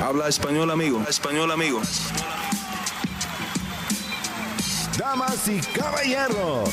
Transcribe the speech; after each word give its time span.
Habla 0.00 0.28
español, 0.28 0.70
amigo. 0.70 1.04
Español, 1.08 1.50
amigo. 1.50 1.82
Damas 4.96 5.48
y 5.48 5.60
caballeros, 5.60 6.70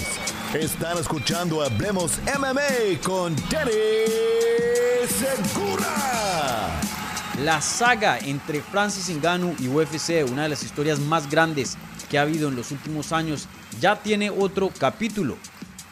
están 0.54 1.00
escuchando 1.00 1.64
Hablemos 1.64 2.20
MMA 2.38 3.02
con 3.04 3.36
Danny 3.50 3.72
Segura. 5.08 6.80
La 7.44 7.62
saga 7.62 8.20
entre 8.20 8.62
Francis 8.62 9.10
Ngannou 9.10 9.56
y 9.60 9.68
UFC, 9.68 10.24
una 10.30 10.44
de 10.44 10.50
las 10.50 10.62
historias 10.62 11.00
más 11.00 11.28
grandes 11.30 11.78
que 12.10 12.20
ha 12.20 12.22
habido 12.22 12.50
en 12.50 12.56
los 12.56 12.72
últimos 12.72 13.12
años, 13.12 13.48
ya 13.80 13.96
tiene 13.96 14.30
otro 14.30 14.70
capítulo. 14.78 15.36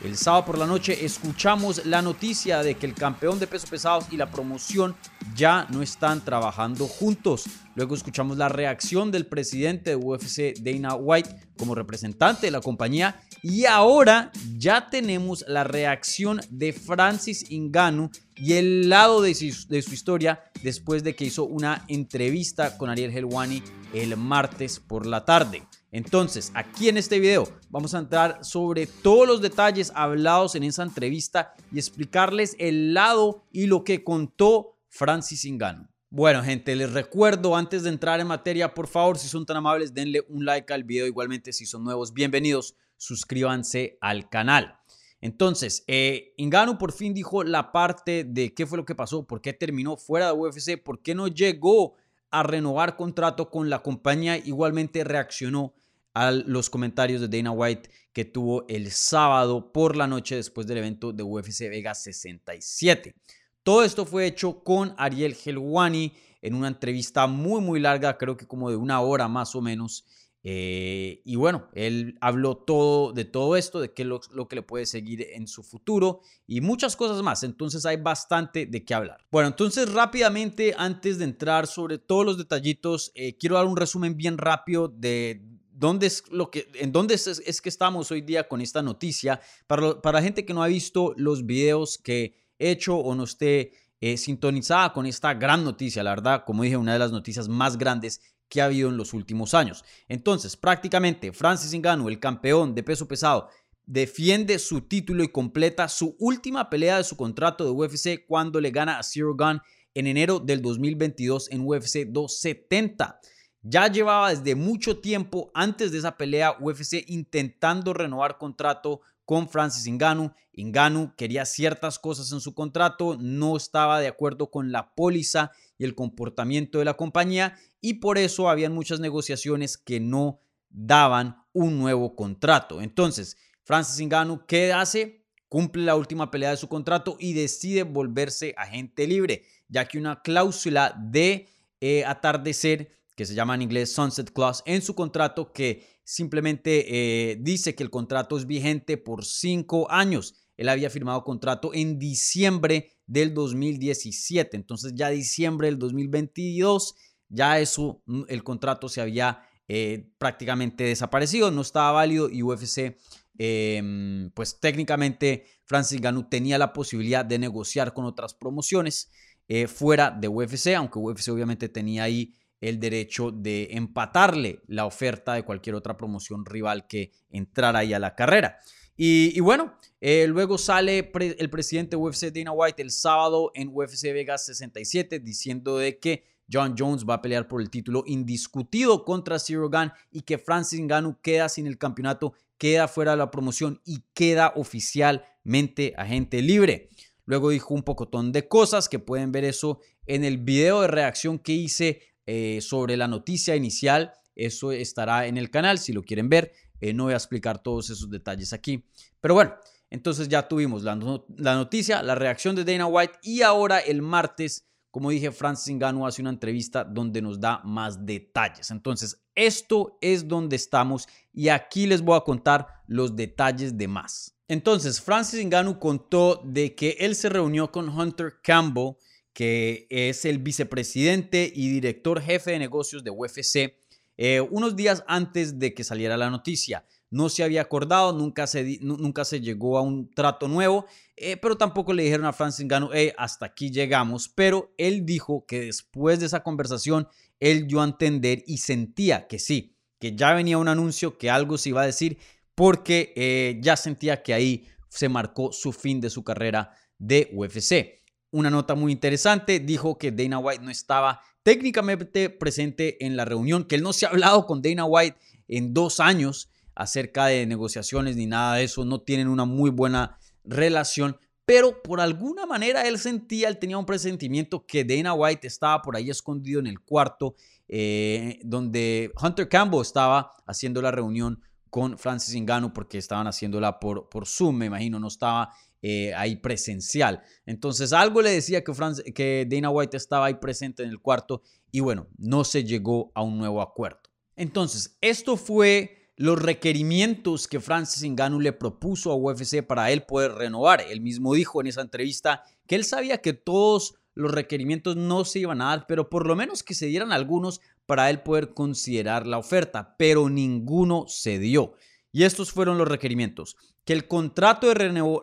El 0.03 0.17
sábado 0.17 0.43
por 0.43 0.57
la 0.57 0.67
noche 0.67 1.05
escuchamos 1.05 1.85
la 1.85 2.01
noticia 2.01 2.61
de 2.61 2.75
que 2.75 2.85
el 2.85 2.93
campeón 2.93 3.39
de 3.39 3.47
peso 3.47 3.67
pesados 3.69 4.05
y 4.11 4.17
la 4.17 4.29
promoción 4.29 4.97
ya 5.33 5.65
no 5.69 5.81
están 5.81 6.25
trabajando 6.25 6.87
juntos. 6.87 7.45
Luego 7.75 7.95
escuchamos 7.95 8.37
la 8.37 8.49
reacción 8.49 9.11
del 9.11 9.25
presidente 9.27 9.91
de 9.91 9.95
UFC, 9.95 10.59
Dana 10.59 10.95
White, 10.95 11.29
como 11.57 11.73
representante 11.73 12.47
de 12.47 12.51
la 12.51 12.59
compañía. 12.59 13.21
Y 13.41 13.63
ahora 13.63 14.33
ya 14.57 14.89
tenemos 14.89 15.45
la 15.47 15.63
reacción 15.63 16.41
de 16.49 16.73
Francis 16.73 17.45
Ngannou 17.49 18.11
y 18.35 18.53
el 18.53 18.89
lado 18.89 19.21
de 19.21 19.33
su 19.33 19.93
historia 19.93 20.43
después 20.63 21.05
de 21.05 21.15
que 21.15 21.25
hizo 21.25 21.45
una 21.45 21.85
entrevista 21.87 22.77
con 22.77 22.89
Ariel 22.89 23.15
Helwani 23.15 23.63
el 23.93 24.17
martes 24.17 24.81
por 24.81 25.05
la 25.05 25.23
tarde. 25.23 25.63
Entonces, 25.93 26.51
aquí 26.55 26.89
en 26.89 26.97
este 26.97 27.19
video 27.19 27.47
vamos 27.69 27.93
a 27.93 27.99
entrar 27.99 28.43
sobre 28.43 28.87
todos 28.87 29.27
los 29.27 29.41
detalles 29.41 29.91
hablados 29.93 30.55
en 30.55 30.63
esa 30.63 30.81
entrevista 30.81 31.53
y 31.71 31.77
explicarles 31.77 32.55
el 32.57 32.95
lado 32.95 33.43
y 33.51 33.67
lo 33.67 33.83
que 33.83 34.03
contó 34.03 34.75
Francis 34.89 35.45
Ngannou. 35.45 35.87
Bueno, 36.09 36.43
gente, 36.43 36.75
les 36.75 36.91
recuerdo 36.93 37.55
antes 37.55 37.83
de 37.83 37.89
entrar 37.89 38.19
en 38.19 38.25
materia, 38.25 38.73
por 38.73 38.87
favor, 38.87 39.19
si 39.19 39.27
son 39.27 39.45
tan 39.45 39.57
amables, 39.57 39.93
denle 39.93 40.25
un 40.29 40.45
like 40.45 40.73
al 40.73 40.83
video. 40.83 41.05
Igualmente, 41.05 41.53
si 41.53 41.67
son 41.67 41.83
nuevos, 41.83 42.11
bienvenidos, 42.11 42.75
suscríbanse 42.97 43.99
al 44.01 44.29
canal. 44.29 44.79
Entonces, 45.21 45.83
eh, 45.85 46.33
Ngannou 46.39 46.79
por 46.79 46.91
fin 46.91 47.13
dijo 47.13 47.43
la 47.43 47.71
parte 47.71 48.23
de 48.23 48.55
qué 48.55 48.65
fue 48.65 48.79
lo 48.79 48.85
que 48.85 48.95
pasó, 48.95 49.27
por 49.27 49.41
qué 49.41 49.53
terminó 49.53 49.95
fuera 49.95 50.25
de 50.25 50.33
UFC, 50.33 50.75
por 50.75 51.03
qué 51.03 51.13
no 51.13 51.27
llegó 51.27 51.93
a 52.31 52.41
renovar 52.41 52.95
contrato 52.95 53.51
con 53.51 53.69
la 53.69 53.83
compañía. 53.83 54.37
Igualmente 54.37 55.03
reaccionó 55.03 55.75
a 56.13 56.31
los 56.31 56.69
comentarios 56.69 57.21
de 57.21 57.27
Dana 57.27 57.51
White 57.51 57.89
que 58.13 58.25
tuvo 58.25 58.65
el 58.67 58.91
sábado 58.91 59.71
por 59.71 59.95
la 59.95 60.07
noche 60.07 60.35
después 60.35 60.67
del 60.67 60.77
evento 60.77 61.11
de 61.11 61.23
UFC 61.23 61.61
Vegas 61.69 62.03
67. 62.03 63.15
Todo 63.63 63.83
esto 63.83 64.05
fue 64.05 64.27
hecho 64.27 64.63
con 64.63 64.93
Ariel 64.97 65.35
Helwani 65.43 66.13
en 66.41 66.53
una 66.53 66.67
entrevista 66.67 67.25
muy 67.25 67.61
muy 67.61 67.79
larga, 67.79 68.17
creo 68.17 68.37
que 68.37 68.45
como 68.45 68.69
de 68.69 68.75
una 68.75 69.01
hora 69.01 69.27
más 69.27 69.55
o 69.55 69.61
menos. 69.61 70.05
Eh, 70.45 71.21
y 71.23 71.37
bueno, 71.37 71.69
él 71.71 72.17
habló 72.19 72.57
todo 72.57 73.13
de 73.13 73.23
todo 73.23 73.55
esto, 73.55 73.79
de 73.79 73.93
qué 73.93 74.03
lo, 74.03 74.19
lo 74.31 74.49
que 74.49 74.57
le 74.57 74.61
puede 74.61 74.85
seguir 74.85 75.25
en 75.31 75.47
su 75.47 75.63
futuro 75.63 76.19
y 76.45 76.59
muchas 76.59 76.97
cosas 76.97 77.23
más. 77.23 77.43
Entonces 77.43 77.85
hay 77.85 77.95
bastante 77.95 78.65
de 78.65 78.83
qué 78.83 78.93
hablar. 78.93 79.25
Bueno, 79.31 79.47
entonces 79.47 79.91
rápidamente, 79.93 80.75
antes 80.77 81.17
de 81.17 81.23
entrar 81.23 81.65
sobre 81.65 81.97
todos 81.97 82.25
los 82.25 82.37
detallitos, 82.37 83.13
eh, 83.15 83.37
quiero 83.37 83.55
dar 83.55 83.65
un 83.65 83.77
resumen 83.77 84.17
bien 84.17 84.37
rápido 84.37 84.89
de 84.89 85.41
¿Dónde 85.75 86.07
es 86.07 86.23
lo 86.29 86.51
que, 86.51 86.69
¿En 86.75 86.91
dónde 86.91 87.15
es, 87.15 87.61
que 87.61 87.69
estamos 87.69 88.11
hoy 88.11 88.21
día 88.21 88.47
con 88.47 88.61
esta 88.61 88.81
noticia? 88.81 89.41
Para, 89.67 90.01
para 90.01 90.19
la 90.19 90.23
gente 90.23 90.45
que 90.45 90.53
no 90.53 90.63
ha 90.63 90.67
visto 90.67 91.13
los 91.17 91.45
videos 91.45 91.97
que 91.97 92.35
he 92.59 92.71
hecho 92.71 92.95
o 92.95 93.15
no 93.15 93.23
esté 93.23 93.71
eh, 93.99 94.17
sintonizada 94.17 94.93
con 94.93 95.05
esta 95.05 95.33
gran 95.33 95.63
noticia, 95.63 96.03
la 96.03 96.11
verdad, 96.11 96.43
como 96.45 96.63
dije, 96.63 96.77
una 96.77 96.93
de 96.93 96.99
las 96.99 97.11
noticias 97.11 97.47
más 97.47 97.77
grandes 97.77 98.21
que 98.49 98.61
ha 98.61 98.65
habido 98.65 98.89
en 98.89 98.97
los 98.97 99.13
últimos 99.13 99.53
años. 99.53 99.83
Entonces, 100.07 100.55
prácticamente, 100.55 101.31
Francis 101.31 101.73
Ngannou, 101.73 102.09
el 102.09 102.19
campeón 102.19 102.75
de 102.75 102.83
peso 102.83 103.07
pesado, 103.07 103.49
defiende 103.85 104.59
su 104.59 104.81
título 104.81 105.23
y 105.23 105.29
completa 105.29 105.87
su 105.87 106.15
última 106.19 106.69
pelea 106.69 106.97
de 106.97 107.03
su 107.03 107.17
contrato 107.17 107.65
de 107.65 107.71
UFC 107.71 108.25
cuando 108.27 108.61
le 108.61 108.71
gana 108.71 108.99
a 108.99 109.03
Zero 109.03 109.35
Gun 109.35 109.61
en 109.93 110.07
enero 110.07 110.39
del 110.39 110.61
2022 110.61 111.49
en 111.51 111.61
UFC 111.61 112.05
270. 112.07 113.19
Ya 113.65 113.87
llevaba 113.87 114.31
desde 114.31 114.55
mucho 114.55 114.99
tiempo 114.99 115.49
antes 115.53 115.93
de 115.93 115.97
esa 115.97 116.17
pelea 116.17 116.57
UFC 116.59 117.05
intentando 117.07 117.93
renovar 117.93 118.37
contrato 118.37 118.99
con 119.23 119.47
Francis 119.47 119.87
Ngannou. 119.89 120.33
Ngannou 120.53 121.15
quería 121.15 121.45
ciertas 121.45 121.97
cosas 121.97 122.29
en 122.33 122.41
su 122.41 122.53
contrato, 122.53 123.17
no 123.17 123.55
estaba 123.55 124.01
de 124.01 124.09
acuerdo 124.09 124.51
con 124.51 124.73
la 124.73 124.93
póliza 124.93 125.51
y 125.77 125.85
el 125.85 125.95
comportamiento 125.95 126.79
de 126.79 126.85
la 126.85 126.95
compañía 126.95 127.57
y 127.79 127.95
por 127.95 128.17
eso 128.17 128.49
habían 128.49 128.73
muchas 128.73 128.99
negociaciones 128.99 129.77
que 129.77 130.01
no 130.01 130.41
daban 130.69 131.45
un 131.53 131.79
nuevo 131.79 132.17
contrato. 132.17 132.81
Entonces, 132.81 133.37
Francis 133.63 134.05
Ngannou, 134.05 134.45
¿qué 134.45 134.73
hace? 134.73 135.25
Cumple 135.47 135.83
la 135.83 135.95
última 135.95 136.31
pelea 136.31 136.49
de 136.49 136.57
su 136.57 136.67
contrato 136.67 137.15
y 137.17 137.31
decide 137.31 137.83
volverse 137.83 138.55
agente 138.57 139.07
libre, 139.07 139.45
ya 139.69 139.87
que 139.87 139.99
una 139.99 140.21
cláusula 140.21 140.93
de 140.99 141.47
eh, 141.79 142.03
atardecer 142.05 142.91
que 143.15 143.25
se 143.25 143.35
llama 143.35 143.55
en 143.55 143.61
inglés 143.61 143.93
Sunset 143.93 144.31
Clause, 144.31 144.63
en 144.65 144.81
su 144.81 144.95
contrato 144.95 145.51
que 145.51 145.99
simplemente 146.03 146.85
eh, 147.31 147.37
dice 147.39 147.75
que 147.75 147.83
el 147.83 147.89
contrato 147.89 148.37
es 148.37 148.45
vigente 148.45 148.97
por 148.97 149.25
cinco 149.25 149.89
años. 149.91 150.35
Él 150.57 150.69
había 150.69 150.89
firmado 150.89 151.23
contrato 151.23 151.73
en 151.73 151.99
diciembre 151.99 152.91
del 153.05 153.33
2017, 153.33 154.55
entonces 154.57 154.93
ya 154.95 155.09
diciembre 155.09 155.67
del 155.67 155.79
2022, 155.79 156.95
ya 157.29 157.59
eso, 157.59 158.01
mm, 158.05 158.23
el 158.27 158.43
contrato 158.43 158.89
se 158.89 159.01
había 159.01 159.43
eh, 159.67 160.11
prácticamente 160.17 160.83
desaparecido, 160.83 161.49
no 161.49 161.61
estaba 161.61 161.91
válido 161.91 162.29
y 162.29 162.43
UFC, 162.43 162.97
em, 163.37 164.29
pues 164.31 164.59
técnicamente 164.59 165.45
Francis 165.63 166.01
Ganu 166.01 166.29
tenía 166.29 166.57
la 166.57 166.73
posibilidad 166.73 167.25
de 167.25 167.39
negociar 167.39 167.93
con 167.93 168.05
otras 168.05 168.33
promociones 168.33 169.09
eh, 169.47 169.67
fuera 169.67 170.11
de 170.11 170.27
UFC, 170.27 170.75
aunque 170.75 170.99
UFC 170.99 171.29
obviamente 171.29 171.69
tenía 171.69 172.03
ahí 172.03 172.33
el 172.63 172.79
derecho 172.79 173.29
de 173.29 173.67
empatarle 173.71 174.61
la 174.67 174.85
oferta 174.85 175.33
de 175.33 175.43
cualquier 175.43 175.75
otra 175.75 175.97
promoción 175.97 176.45
rival 176.45 176.87
que 176.87 177.11
entrara 177.29 177.79
ahí 177.79 177.93
a 177.93 177.99
la 177.99 178.15
carrera. 178.15 178.57
Y, 178.95 179.37
bueno, 179.41 179.73
eh, 179.99 180.27
luego 180.27 180.57
sale 180.57 181.11
el 181.37 181.49
presidente 181.49 181.97
de 181.97 182.01
UFC 182.01 182.31
Dana 182.31 182.51
White 182.51 182.81
el 182.81 182.91
sábado 182.91 183.51
en 183.53 183.69
UFC 183.73 184.13
Vegas 184.13 184.45
67 184.45 185.19
diciendo 185.19 185.77
de 185.77 185.99
que 185.99 186.23
John 186.51 186.75
Jones 186.77 187.03
va 187.03 187.15
a 187.15 187.21
pelear 187.21 187.47
por 187.47 187.61
el 187.61 187.69
título 187.69 188.03
indiscutido 188.05 189.03
contra 189.03 189.39
Zero 189.39 189.69
Gun 189.69 189.91
y 190.11 190.21
que 190.21 190.37
Francis 190.37 190.79
Ngannou 190.79 191.19
queda 191.21 191.49
sin 191.49 191.67
el 191.67 191.77
campeonato, 191.77 192.33
queda 192.57 192.87
fuera 192.87 193.11
de 193.11 193.17
la 193.17 193.31
promoción 193.31 193.81
y 193.83 194.03
queda 194.13 194.53
oficialmente 194.55 195.93
agente 195.97 196.41
libre. 196.41 196.89
Luego 197.25 197.49
dijo 197.49 197.73
un 197.73 197.83
pocotón 197.83 198.31
de 198.31 198.47
cosas 198.47 198.87
que 198.87 198.99
pueden 198.99 199.31
ver 199.31 199.43
eso 199.43 199.79
en 200.05 200.23
el 200.23 200.37
video 200.37 200.81
de 200.81 200.87
reacción 200.87 201.39
que 201.39 201.53
hice 201.53 202.12
eh, 202.25 202.59
sobre 202.61 202.97
la 202.97 203.07
noticia 203.07 203.55
inicial. 203.55 204.13
Eso 204.35 204.71
estará 204.71 205.27
en 205.27 205.37
el 205.37 205.49
canal 205.49 205.79
si 205.79 205.93
lo 205.93 206.03
quieren 206.03 206.29
ver. 206.29 206.53
Eh, 206.79 206.93
no 206.93 207.03
voy 207.05 207.13
a 207.13 207.17
explicar 207.17 207.61
todos 207.61 207.89
esos 207.89 208.09
detalles 208.09 208.51
aquí. 208.53 208.85
Pero 209.21 209.35
bueno, 209.35 209.53
entonces 209.89 210.27
ya 210.27 210.47
tuvimos 210.47 210.83
la, 210.83 210.95
noticia, 210.95 212.01
la 212.01 212.15
reacción 212.15 212.55
de 212.55 212.65
Dana 212.65 212.87
White 212.87 213.19
y 213.21 213.41
ahora 213.41 213.79
el 213.79 214.01
martes, 214.01 214.65
como 214.89 215.11
dije, 215.11 215.31
Francis 215.31 215.75
Ngannou 215.75 216.07
hace 216.07 216.21
una 216.21 216.31
entrevista 216.31 216.83
donde 216.83 217.21
nos 217.21 217.39
da 217.39 217.61
más 217.63 218.05
detalles. 218.05 218.71
Entonces, 218.71 219.23
esto 219.35 219.97
es 220.01 220.27
donde 220.27 220.55
estamos 220.55 221.07
y 221.31 221.49
aquí 221.49 221.85
les 221.85 222.01
voy 222.01 222.17
a 222.17 222.21
contar 222.21 222.67
los 222.87 223.15
detalles 223.15 223.77
de 223.77 223.87
más. 223.87 224.35
Entonces, 224.47 224.99
Francis 224.99 225.45
Ngannou 225.45 225.79
contó 225.79 226.41
de 226.43 226.73
que 226.73 226.97
él 226.99 227.15
se 227.15 227.29
reunió 227.29 227.71
con 227.71 227.87
Hunter 227.87 228.41
Campbell 228.43 228.95
que 229.33 229.87
es 229.89 230.25
el 230.25 230.37
vicepresidente 230.37 231.51
y 231.53 231.69
director 231.69 232.21
jefe 232.21 232.51
de 232.51 232.59
negocios 232.59 233.03
de 233.03 233.09
UFC, 233.09 233.75
eh, 234.15 234.41
unos 234.41 234.75
días 234.75 235.03
antes 235.07 235.57
de 235.57 235.73
que 235.73 235.83
saliera 235.83 236.17
la 236.17 236.29
noticia. 236.29 236.85
No 237.09 237.29
se 237.29 237.43
había 237.43 237.61
acordado, 237.61 238.13
nunca 238.13 238.47
se, 238.47 238.79
nunca 238.81 239.25
se 239.25 239.41
llegó 239.41 239.77
a 239.77 239.81
un 239.81 240.09
trato 240.09 240.47
nuevo, 240.47 240.85
eh, 241.15 241.37
pero 241.37 241.57
tampoco 241.57 241.93
le 241.93 242.03
dijeron 242.03 242.25
a 242.25 242.33
Francis 242.33 242.65
Ngannou, 242.65 242.91
hasta 243.17 243.47
aquí 243.47 243.71
llegamos. 243.71 244.29
Pero 244.29 244.73
él 244.77 245.05
dijo 245.05 245.45
que 245.47 245.61
después 245.61 246.19
de 246.19 246.27
esa 246.27 246.41
conversación, 246.41 247.07
él 247.39 247.67
dio 247.67 247.81
a 247.81 247.85
entender 247.85 248.43
y 248.47 248.57
sentía 248.57 249.27
que 249.27 249.37
sí, 249.37 249.75
que 249.99 250.15
ya 250.15 250.33
venía 250.33 250.57
un 250.57 250.67
anuncio, 250.67 251.17
que 251.17 251.29
algo 251.29 251.57
se 251.57 251.69
iba 251.69 251.81
a 251.81 251.85
decir, 251.85 252.17
porque 252.55 253.13
eh, 253.15 253.59
ya 253.61 253.77
sentía 253.77 254.23
que 254.23 254.33
ahí 254.33 254.67
se 254.89 255.09
marcó 255.09 255.51
su 255.51 255.71
fin 255.71 256.01
de 256.01 256.09
su 256.09 256.23
carrera 256.23 256.71
de 256.97 257.29
UFC 257.33 258.02
una 258.33 258.49
nota 258.49 258.75
muy 258.75 258.91
interesante. 258.91 259.59
Dijo 259.59 259.97
que 259.97 260.11
Dana 260.11 260.39
White 260.39 260.63
no 260.63 260.71
estaba 260.71 261.21
técnicamente 261.43 262.29
presente 262.29 263.05
en 263.05 263.15
la 263.15 263.23
reunión, 263.23 263.63
que 263.63 263.75
él 263.75 263.83
no 263.83 263.93
se 263.93 264.05
ha 264.05 264.09
hablado 264.09 264.45
con 264.45 264.61
Dana 264.61 264.85
White 264.85 265.17
en 265.47 265.73
dos 265.73 265.99
años 265.99 266.49
acerca 266.75 267.27
de 267.27 267.45
negociaciones 267.45 268.17
ni 268.17 268.25
nada 268.25 268.55
de 268.55 268.65
eso. 268.65 268.83
No 268.83 269.01
tienen 269.01 269.27
una 269.27 269.45
muy 269.45 269.69
buena 269.69 270.17
relación, 270.43 271.17
pero 271.45 271.81
por 271.83 272.01
alguna 272.01 272.45
manera 272.45 272.87
él 272.87 272.97
sentía, 272.97 273.47
él 273.47 273.59
tenía 273.59 273.77
un 273.77 273.85
presentimiento 273.85 274.65
que 274.65 274.83
Dana 274.83 275.13
White 275.13 275.47
estaba 275.47 275.81
por 275.81 275.95
ahí 275.95 276.09
escondido 276.09 276.59
en 276.59 276.67
el 276.67 276.79
cuarto 276.79 277.35
eh, 277.67 278.39
donde 278.43 279.11
Hunter 279.21 279.47
Campbell 279.47 279.81
estaba 279.81 280.33
haciendo 280.45 280.81
la 280.81 280.91
reunión 280.91 281.41
con 281.69 281.97
Francis 281.97 282.39
Ngannou 282.39 282.73
porque 282.73 282.97
estaban 282.97 283.27
haciéndola 283.27 283.79
por, 283.79 284.09
por 284.09 284.27
Zoom, 284.27 284.57
me 284.57 284.65
imagino, 284.67 284.99
no 284.99 285.07
estaba 285.07 285.53
eh, 285.83 286.13
ahí 286.15 286.37
presencial. 286.37 287.21
Entonces 287.45 287.93
algo 287.93 288.21
le 288.21 288.31
decía 288.31 288.63
que, 288.63 288.73
que 289.13 289.45
Dana 289.47 289.69
White 289.69 289.97
estaba 289.97 290.27
ahí 290.27 290.35
presente 290.35 290.81
en 290.81 290.89
el 290.89 290.99
cuarto 290.99 291.43
y 291.71 291.81
bueno, 291.81 292.07
no 292.17 292.45
se 292.45 292.63
llegó 292.63 293.11
a 293.13 293.21
un 293.21 293.37
nuevo 293.37 293.61
acuerdo. 293.61 293.99
Entonces, 294.35 294.97
esto 295.01 295.37
fue 295.37 296.09
los 296.15 296.41
requerimientos 296.41 297.47
que 297.47 297.59
Francis 297.59 298.09
Ngannou 298.09 298.39
le 298.39 298.53
propuso 298.53 299.11
a 299.11 299.15
UFC 299.15 299.61
para 299.61 299.91
él 299.91 300.03
poder 300.03 300.33
renovar. 300.33 300.81
Él 300.81 301.01
mismo 301.01 301.33
dijo 301.33 301.61
en 301.61 301.67
esa 301.67 301.81
entrevista 301.81 302.43
que 302.67 302.75
él 302.75 302.85
sabía 302.85 303.19
que 303.19 303.33
todos 303.33 303.95
los 304.15 304.31
requerimientos 304.31 304.95
no 304.95 305.25
se 305.25 305.39
iban 305.39 305.61
a 305.61 305.65
dar, 305.65 305.85
pero 305.87 306.09
por 306.09 306.27
lo 306.27 306.35
menos 306.35 306.63
que 306.63 306.75
se 306.75 306.85
dieran 306.85 307.11
algunos 307.11 307.61
para 307.85 308.09
él 308.09 308.21
poder 308.21 308.53
considerar 308.53 309.27
la 309.27 309.37
oferta, 309.37 309.95
pero 309.97 310.29
ninguno 310.29 311.05
se 311.07 311.39
dio. 311.39 311.73
Y 312.11 312.23
estos 312.23 312.51
fueron 312.51 312.77
los 312.77 312.87
requerimientos. 312.87 313.57
Que 313.85 313.93
el 313.93 314.07
contrato 314.07 314.67
de 314.67 314.73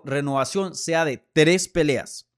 renovación 0.04 0.74
sea 0.74 1.04
de 1.04 1.18
tres 1.32 1.68
peleas. 1.68 2.28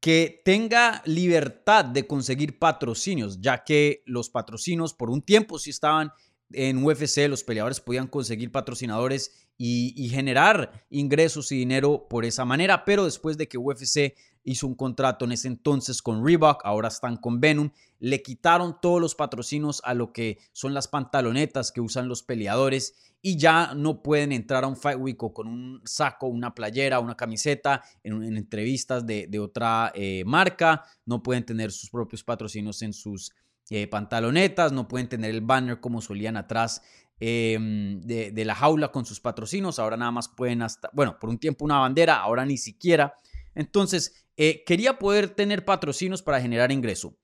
Que 0.00 0.42
tenga 0.44 1.02
libertad 1.04 1.84
de 1.84 2.06
conseguir 2.06 2.58
patrocinios, 2.58 3.40
ya 3.40 3.62
que 3.62 4.02
los 4.06 4.30
patrocinios 4.30 4.94
por 4.94 5.10
un 5.10 5.22
tiempo 5.22 5.58
sí 5.58 5.70
estaban 5.70 6.12
en 6.50 6.84
UFC, 6.84 7.28
los 7.28 7.44
peleadores 7.44 7.80
podían 7.80 8.08
conseguir 8.08 8.50
patrocinadores 8.50 9.48
y, 9.56 9.94
y 9.96 10.08
generar 10.08 10.86
ingresos 10.90 11.52
y 11.52 11.56
dinero 11.56 12.08
por 12.08 12.24
esa 12.24 12.44
manera, 12.44 12.84
pero 12.84 13.04
después 13.04 13.38
de 13.38 13.48
que 13.48 13.58
UFC 13.58 14.14
hizo 14.44 14.66
un 14.66 14.74
contrato 14.74 15.24
en 15.24 15.32
ese 15.32 15.48
entonces 15.48 16.02
con 16.02 16.24
Reebok, 16.24 16.62
ahora 16.64 16.88
están 16.88 17.16
con 17.16 17.40
Venom. 17.40 17.70
Le 17.98 18.22
quitaron 18.22 18.76
todos 18.80 19.00
los 19.00 19.14
patrocinios 19.14 19.80
a 19.84 19.94
lo 19.94 20.12
que 20.12 20.38
son 20.52 20.74
las 20.74 20.88
pantalonetas 20.88 21.70
que 21.70 21.80
usan 21.80 22.08
los 22.08 22.22
peleadores 22.22 22.94
y 23.20 23.36
ya 23.36 23.74
no 23.74 24.02
pueden 24.02 24.32
entrar 24.32 24.64
a 24.64 24.66
un 24.66 24.76
Fight 24.76 24.98
Week 24.98 25.16
con 25.16 25.46
un 25.46 25.80
saco, 25.84 26.26
una 26.26 26.54
playera, 26.54 26.98
una 26.98 27.16
camiseta 27.16 27.82
en, 28.02 28.36
entrevistas 28.36 29.06
de, 29.06 29.38
otra 29.38 29.92
eh, 29.94 30.24
marca. 30.26 30.82
No 31.06 31.22
pueden 31.22 31.44
tener 31.44 31.70
sus 31.70 31.88
propios 31.90 32.24
patrocinios 32.24 32.82
en 32.82 32.92
sus 32.92 33.32
eh, 33.70 33.86
pantalonetas, 33.86 34.72
no 34.72 34.88
pueden 34.88 35.08
tener 35.08 35.30
el 35.30 35.40
banner 35.40 35.80
como 35.80 36.00
solían 36.00 36.36
atrás 36.36 36.82
em, 37.20 38.00
de, 38.00 38.32
de 38.32 38.44
la 38.44 38.56
jaula 38.56 38.90
con 38.90 39.04
sus 39.06 39.20
patrocinios. 39.20 39.78
Ahora 39.78 39.96
nada 39.96 40.10
más 40.10 40.28
pueden 40.28 40.60
hasta, 40.62 40.90
bueno, 40.92 41.16
por 41.20 41.30
un 41.30 41.38
tiempo 41.38 41.64
una 41.64 41.78
bandera, 41.78 42.16
ahora 42.16 42.44
ni 42.44 42.58
siquiera. 42.58 43.14
Entonces, 43.54 44.26
eh, 44.36 44.64
quería 44.64 44.98
poder 44.98 45.28
tener 45.30 45.64
patrocinios 45.64 46.22
para 46.22 46.40
generar 46.40 46.72
ingreso. 46.72 47.16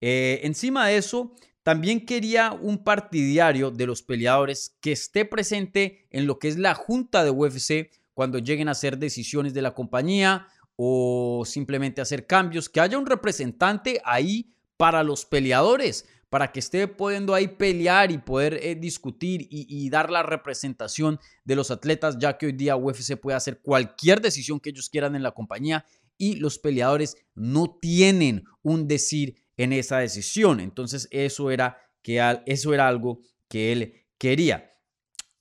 Eh, 0.00 0.40
encima 0.44 0.86
de 0.86 0.96
eso, 0.96 1.34
también 1.62 2.06
quería 2.06 2.52
un 2.52 2.82
partidario 2.82 3.70
de 3.70 3.86
los 3.86 4.02
peleadores 4.02 4.76
que 4.80 4.92
esté 4.92 5.24
presente 5.24 6.06
en 6.10 6.26
lo 6.26 6.38
que 6.38 6.48
es 6.48 6.56
la 6.56 6.74
junta 6.74 7.24
de 7.24 7.30
UFC 7.30 7.90
cuando 8.14 8.38
lleguen 8.38 8.68
a 8.68 8.72
hacer 8.72 8.98
decisiones 8.98 9.54
de 9.54 9.62
la 9.62 9.74
compañía 9.74 10.48
o 10.76 11.42
simplemente 11.44 12.00
hacer 12.00 12.26
cambios, 12.26 12.68
que 12.68 12.80
haya 12.80 12.98
un 12.98 13.06
representante 13.06 14.00
ahí 14.04 14.54
para 14.76 15.02
los 15.02 15.24
peleadores, 15.24 16.06
para 16.30 16.52
que 16.52 16.60
esté 16.60 16.86
pudiendo 16.88 17.34
ahí 17.34 17.48
pelear 17.48 18.10
y 18.10 18.18
poder 18.18 18.60
eh, 18.62 18.74
discutir 18.74 19.42
y, 19.42 19.66
y, 19.68 19.88
dar 19.90 20.10
la 20.10 20.22
representación 20.22 21.18
de 21.44 21.56
los 21.56 21.70
atletas, 21.70 22.18
ya 22.18 22.36
que 22.36 22.46
hoy 22.46 22.52
día 22.52 22.76
UFC 22.76 23.16
puede 23.16 23.36
hacer 23.36 23.60
cualquier 23.60 24.20
decisión 24.20 24.60
que 24.60 24.70
ellos 24.70 24.90
quieran 24.90 25.16
en 25.16 25.22
la 25.22 25.32
compañía 25.32 25.84
y 26.18 26.34
los 26.34 26.58
peleadores 26.58 27.16
no 27.34 27.78
tienen 27.80 28.44
un 28.62 28.88
decir 28.88 29.36
en 29.56 29.72
esa 29.72 29.98
decisión. 29.98 30.60
Entonces 30.60 31.08
eso 31.10 31.50
era, 31.50 31.78
que, 32.02 32.20
eso 32.46 32.74
era 32.74 32.88
algo 32.88 33.20
que 33.48 33.72
él 33.72 33.94
quería. 34.18 34.74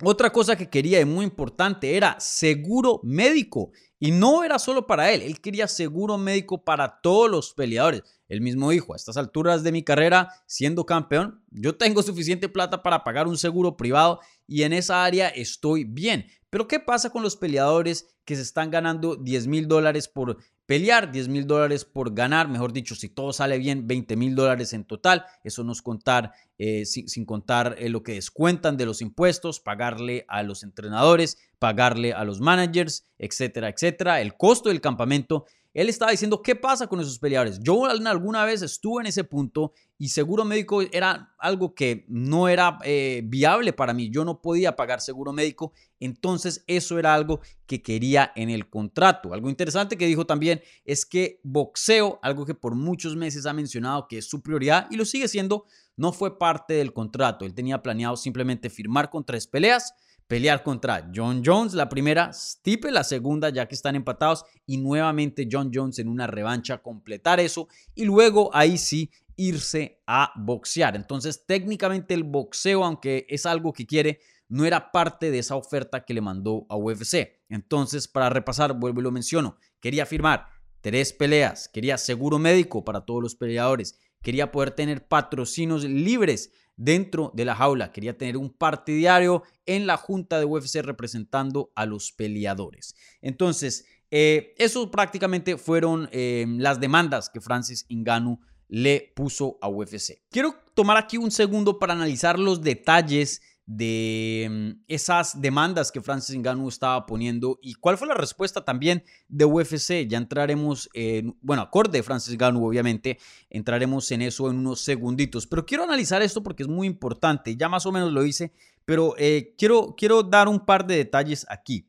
Otra 0.04 0.32
cosa 0.32 0.56
que 0.56 0.70
quería 0.70 1.02
y 1.02 1.06
muy 1.06 1.26
importante 1.26 1.98
era 1.98 2.20
seguro 2.20 3.00
médico. 3.04 3.72
Y 4.00 4.12
no 4.12 4.44
era 4.44 4.60
solo 4.60 4.86
para 4.86 5.12
él, 5.12 5.24
él 5.24 5.42
quería 5.42 5.68
seguro 5.68 6.20
médico 6.20 6.64
para 6.64 7.02
todos 7.02 7.32
los 7.32 7.54
peleadores. 7.56 8.04
Él 8.28 8.42
mismo 8.42 8.70
dijo, 8.72 8.94
a 8.94 8.96
estas 8.96 9.18
alturas 9.18 9.64
de 9.64 9.72
mi 9.72 9.84
carrera, 9.84 10.30
siendo 10.46 10.86
campeón, 10.86 11.44
yo 11.50 11.78
tengo 11.78 12.04
suficiente 12.04 12.50
plata 12.50 12.84
para 12.84 13.04
pagar 13.04 13.28
un 13.28 13.38
seguro 13.38 13.78
privado 13.78 14.20
y 14.48 14.64
en 14.64 14.74
esa 14.74 15.04
área 15.04 15.30
estoy 15.30 15.84
bien. 15.84 16.28
Pero 16.50 16.68
¿qué 16.68 16.80
pasa 16.80 17.10
con 17.10 17.24
los 17.24 17.36
peleadores 17.36 18.08
que 18.26 18.36
se 18.36 18.42
están 18.42 18.72
ganando 18.72 19.16
10 19.16 19.48
mil 19.48 19.68
dólares 19.68 20.08
por 20.08 20.38
pelear, 20.68 21.12
10 21.12 21.30
mil 21.30 21.48
dólares 21.48 21.86
por 21.86 22.14
ganar, 22.14 22.50
mejor 22.50 22.74
dicho, 22.74 22.94
si 22.94 23.08
todo 23.08 23.32
sale 23.32 23.58
bien, 23.58 23.88
20 23.88 24.18
mil 24.18 24.36
dólares 24.36 24.74
en 24.74 24.84
total, 24.84 25.26
eso 25.44 25.64
no 25.64 25.72
es 25.72 25.82
contar, 25.82 26.34
eh, 26.58 26.86
sin, 26.86 27.26
contar 27.26 27.76
eh, 27.80 27.90
lo 27.90 28.04
que 28.04 28.14
descuentan 28.14 28.76
de 28.76 28.86
los 28.86 29.02
impuestos, 29.02 29.62
pagarle 29.62 30.26
a 30.28 30.44
los 30.44 30.64
entrenadores, 30.64 31.38
pagarle 31.58 32.12
a 32.14 32.26
los 32.26 32.42
managers, 32.42 33.06
etcétera, 33.18 33.70
etcétera, 33.70 34.22
el 34.22 34.36
costo 34.36 34.68
del 34.68 34.82
campamento 34.82 35.46
él 35.78 35.90
estaba 35.90 36.10
diciendo, 36.10 36.42
¿qué 36.42 36.56
pasa 36.56 36.88
con 36.88 37.00
esos 37.00 37.20
peleadores? 37.20 37.60
Yo 37.60 37.86
alguna 37.86 38.44
vez 38.46 38.64
estuve 38.64 39.04
en 39.04 39.06
ese 39.06 39.24
punto 39.24 39.74
y 40.00 40.10
seguro 40.10 40.44
médico 40.44 40.82
era 40.82 41.36
algo 41.38 41.76
que 41.76 42.04
no 42.10 42.50
era 42.50 42.80
eh, 42.84 43.22
viable 43.24 43.74
para 43.74 43.94
mí. 43.94 44.10
Yo 44.10 44.26
no 44.26 44.42
podía 44.42 44.76
pagar 44.76 45.02
seguro 45.02 45.34
médico. 45.34 45.74
Entonces 46.00 46.64
eso 46.66 46.98
era 46.98 47.14
algo 47.14 47.42
que 47.68 47.84
quería 47.84 48.32
en 48.36 48.50
el 48.50 48.72
contrato. 48.72 49.36
Algo 49.36 49.52
interesante 49.52 50.00
que 50.00 50.08
dijo 50.08 50.26
también 50.26 50.64
es 50.84 51.06
que 51.06 51.42
boxeo, 51.44 52.18
algo 52.24 52.44
que 52.44 52.56
por 52.56 52.74
muchos 52.74 53.16
meses 53.16 53.46
ha 53.46 53.54
mencionado 53.54 54.08
que 54.08 54.18
es 54.18 54.28
su 54.28 54.42
prioridad 54.42 54.88
y 54.90 54.96
lo 54.96 55.06
sigue 55.06 55.28
siendo, 55.28 55.66
no 55.96 56.12
fue 56.12 56.40
parte 56.40 56.74
del 56.74 56.92
contrato. 56.92 57.46
Él 57.46 57.54
tenía 57.54 57.84
planeado 57.84 58.18
simplemente 58.18 58.72
firmar 58.72 59.12
con 59.12 59.24
tres 59.24 59.46
peleas 59.46 59.94
pelear 60.28 60.62
contra 60.62 61.10
John 61.14 61.42
Jones 61.44 61.74
la 61.74 61.90
primera, 61.90 62.32
Stipe 62.34 62.92
la 62.92 63.04
segunda, 63.04 63.50
ya 63.50 63.68
que 63.68 63.76
están 63.76 63.96
empatados, 63.96 64.46
y 64.66 64.78
nuevamente 64.78 65.48
John 65.50 65.72
Jones 65.74 66.00
en 66.00 66.10
una 66.10 66.28
revancha, 66.28 66.80
completar 66.80 67.40
eso, 67.40 67.68
y 67.96 68.06
luego 68.06 68.50
ahí 68.54 68.78
sí 68.78 69.10
irse 69.38 70.02
a 70.06 70.34
boxear. 70.36 70.96
Entonces, 70.96 71.46
técnicamente 71.46 72.14
el 72.14 72.24
boxeo, 72.24 72.84
aunque 72.84 73.26
es 73.30 73.46
algo 73.46 73.72
que 73.72 73.86
quiere, 73.86 74.20
no 74.50 74.66
era 74.66 74.92
parte 74.92 75.32
de 75.32 75.40
esa 75.40 75.56
oferta 75.56 76.04
que 76.04 76.14
le 76.14 76.22
mandó 76.22 76.66
a 76.70 76.76
UFC. 76.76 77.44
Entonces, 77.50 78.08
para 78.08 78.30
repasar, 78.30 78.74
vuelvo 78.74 79.00
y 79.00 79.04
lo 79.04 79.12
menciono, 79.12 79.58
quería 79.80 80.06
firmar 80.06 80.48
tres 80.82 81.14
peleas, 81.14 81.70
quería 81.70 81.98
seguro 81.98 82.40
médico 82.40 82.84
para 82.84 83.02
todos 83.02 83.22
los 83.22 83.36
peleadores, 83.36 84.00
quería 84.22 84.52
poder 84.52 84.72
tener 84.72 85.08
patrocinios 85.08 85.84
libres 85.84 86.52
dentro 86.78 87.32
de 87.36 87.44
la 87.44 87.56
jaula. 87.56 87.92
Quería 87.92 88.18
tener 88.18 88.38
un 88.38 88.50
partidario 88.50 89.44
en 89.66 89.86
la 89.86 89.98
junta 89.98 90.40
de 90.40 90.46
UFC 90.46 90.76
representando 90.82 91.72
a 91.76 91.86
los 91.86 92.12
peleadores. 92.14 92.96
Entonces, 93.22 93.86
eh, 94.10 94.54
eso 94.58 94.90
prácticamente 94.90 95.58
fueron 95.58 96.08
eh, 96.12 96.46
las 96.48 96.80
demandas 96.80 97.30
que 97.30 97.42
Francis 97.42 97.86
Ngannou 97.90 98.40
le 98.70 99.12
puso 99.16 99.58
a 99.62 99.68
UFC. 99.68 100.22
Quiero 100.30 100.56
tomar 100.74 100.98
aquí 100.98 101.18
un 101.18 101.32
segundo 101.32 101.80
para 101.80 101.94
analizar 101.94 102.40
los 102.40 102.62
detalles 102.62 103.42
de 103.68 104.48
mm, 104.50 104.84
esas 104.88 105.40
demandas 105.40 105.92
que 105.92 106.02
Francis 106.02 106.38
Ngannou 106.38 106.70
estaba 106.70 107.06
poniendo 107.06 107.60
y 107.62 107.76
cuál 107.76 107.98
fue 107.98 108.08
la 108.08 108.14
respuesta 108.14 108.64
también 108.64 109.04
de 109.28 109.46
UFC. 109.46 110.08
Ya 110.08 110.18
entraremos, 110.18 110.90
en, 110.94 111.38
bueno, 111.42 111.62
acorde 111.62 112.00
de 112.00 112.04
Francis 112.04 112.36
Ngannou, 112.36 112.66
obviamente, 112.66 113.20
entraremos 113.50 114.10
en 114.12 114.24
eso 114.24 114.50
en 114.50 114.58
unos 114.58 114.82
segunditos. 114.82 115.46
Pero 115.46 115.66
quiero 115.66 115.84
analizar 115.84 116.22
esto 116.22 116.42
porque 116.42 116.64
es 116.64 116.70
muy 116.70 116.88
importante. 116.88 117.56
Ya 117.56 117.68
más 117.68 117.86
o 117.86 117.92
menos 117.92 118.12
lo 118.12 118.26
hice, 118.26 118.54
pero 118.86 119.16
eh, 119.18 119.54
quiero, 119.58 119.96
quiero 119.98 120.24
dar 120.24 120.48
un 120.48 120.66
par 120.66 120.88
de 120.88 120.96
detalles 120.96 121.46
aquí. 121.50 121.86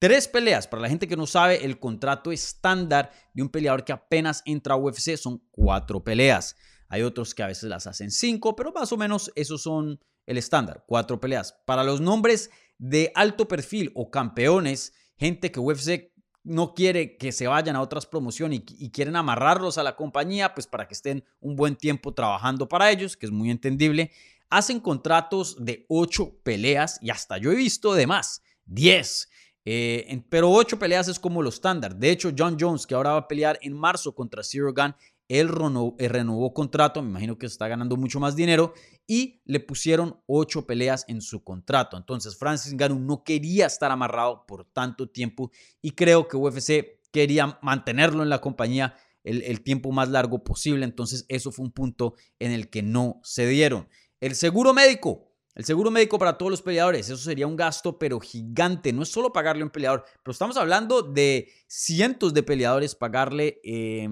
Tres 0.00 0.26
peleas, 0.26 0.66
para 0.66 0.82
la 0.82 0.88
gente 0.88 1.06
que 1.06 1.16
no 1.16 1.26
sabe, 1.26 1.64
el 1.64 1.78
contrato 1.78 2.32
estándar 2.32 3.12
de 3.34 3.42
un 3.42 3.50
peleador 3.50 3.84
que 3.84 3.92
apenas 3.92 4.42
entra 4.46 4.74
a 4.74 4.78
UFC 4.78 5.16
son 5.16 5.42
cuatro 5.52 6.02
peleas. 6.02 6.56
Hay 6.88 7.02
otros 7.02 7.34
que 7.34 7.44
a 7.44 7.46
veces 7.46 7.68
las 7.68 7.86
hacen 7.86 8.10
cinco, 8.10 8.56
pero 8.56 8.72
más 8.72 8.90
o 8.92 8.96
menos 8.96 9.30
esos 9.36 9.62
son 9.62 10.00
el 10.26 10.38
estándar, 10.38 10.84
cuatro 10.86 11.20
peleas. 11.20 11.56
Para 11.64 11.84
los 11.84 12.00
nombres 12.00 12.50
de 12.78 13.12
alto 13.14 13.48
perfil 13.48 13.92
o 13.94 14.10
campeones, 14.10 14.92
gente 15.16 15.50
que 15.50 15.60
UFC 15.60 16.10
no 16.42 16.74
quiere 16.74 17.16
que 17.16 17.32
se 17.32 17.46
vayan 17.46 17.76
a 17.76 17.82
otras 17.82 18.06
promociones 18.06 18.62
y, 18.66 18.90
quieren 18.90 19.16
amarrarlos 19.16 19.78
a 19.78 19.82
la 19.82 19.96
compañía, 19.96 20.54
pues 20.54 20.66
para 20.66 20.88
que 20.88 20.94
estén 20.94 21.24
un 21.40 21.56
buen 21.56 21.76
tiempo 21.76 22.14
trabajando 22.14 22.68
para 22.68 22.90
ellos, 22.90 23.16
que 23.16 23.26
es 23.26 23.32
muy 23.32 23.50
entendible, 23.50 24.10
hacen 24.48 24.80
contratos 24.80 25.62
de 25.64 25.84
ocho 25.88 26.40
peleas 26.42 26.98
y 27.02 27.10
hasta 27.10 27.36
yo 27.38 27.52
he 27.52 27.56
visto 27.56 27.94
de 27.94 28.06
más, 28.06 28.42
diez. 28.64 29.28
Eh, 29.66 30.24
pero 30.30 30.50
ocho 30.50 30.78
peleas 30.78 31.08
es 31.08 31.20
como 31.20 31.42
lo 31.42 31.50
estándar. 31.50 31.94
De 31.94 32.10
hecho, 32.10 32.32
John 32.36 32.56
Jones, 32.58 32.86
que 32.86 32.94
ahora 32.94 33.12
va 33.12 33.18
a 33.18 33.28
pelear 33.28 33.58
en 33.62 33.74
marzo 33.74 34.14
contra 34.14 34.42
Zero 34.42 34.72
Gun, 34.72 34.94
él 35.30 35.48
renovó, 35.48 36.52
contrato, 36.52 37.00
me 37.00 37.08
imagino 37.08 37.38
que 37.38 37.46
está 37.46 37.68
ganando 37.68 37.96
mucho 37.96 38.18
más 38.18 38.34
dinero 38.34 38.74
y 39.06 39.40
le 39.44 39.60
pusieron 39.60 40.20
ocho 40.26 40.66
peleas 40.66 41.04
en 41.06 41.22
su 41.22 41.44
contrato. 41.44 41.96
Entonces 41.96 42.36
Francis 42.36 42.74
Ngannou 42.74 42.98
no 42.98 43.22
quería 43.22 43.66
estar 43.66 43.92
amarrado 43.92 44.44
por 44.44 44.64
tanto 44.64 45.08
tiempo 45.08 45.52
y 45.80 45.92
creo 45.92 46.26
que 46.26 46.36
UFC 46.36 46.98
quería 47.12 47.60
mantenerlo 47.62 48.24
en 48.24 48.28
la 48.28 48.40
compañía 48.40 48.96
el, 49.22 49.62
tiempo 49.62 49.92
más 49.92 50.08
largo 50.08 50.42
posible. 50.42 50.84
Entonces 50.84 51.26
eso 51.28 51.52
fue 51.52 51.64
un 51.64 51.70
punto 51.70 52.14
en 52.40 52.50
el 52.50 52.68
que 52.68 52.82
no 52.82 53.20
se 53.22 53.46
dieron. 53.46 53.88
El 54.20 54.34
seguro 54.34 54.74
médico. 54.74 55.28
El 55.54 55.64
seguro 55.64 55.92
médico 55.92 56.18
para 56.18 56.38
todos 56.38 56.50
los 56.50 56.62
peleadores, 56.62 57.08
eso 57.08 57.16
sería 57.18 57.46
un 57.46 57.56
gasto 57.56 58.00
pero 58.00 58.18
gigante. 58.18 58.92
No 58.92 59.02
es 59.02 59.10
solo 59.10 59.32
pagarle 59.32 59.62
a 59.62 59.66
un 59.66 59.70
peleador, 59.70 60.04
pero 60.24 60.32
estamos 60.32 60.56
hablando 60.56 61.02
de 61.02 61.48
cientos 61.68 62.34
de 62.34 62.42
peleadores 62.42 62.94
pagarle 62.96 63.60
eh, 63.62 64.08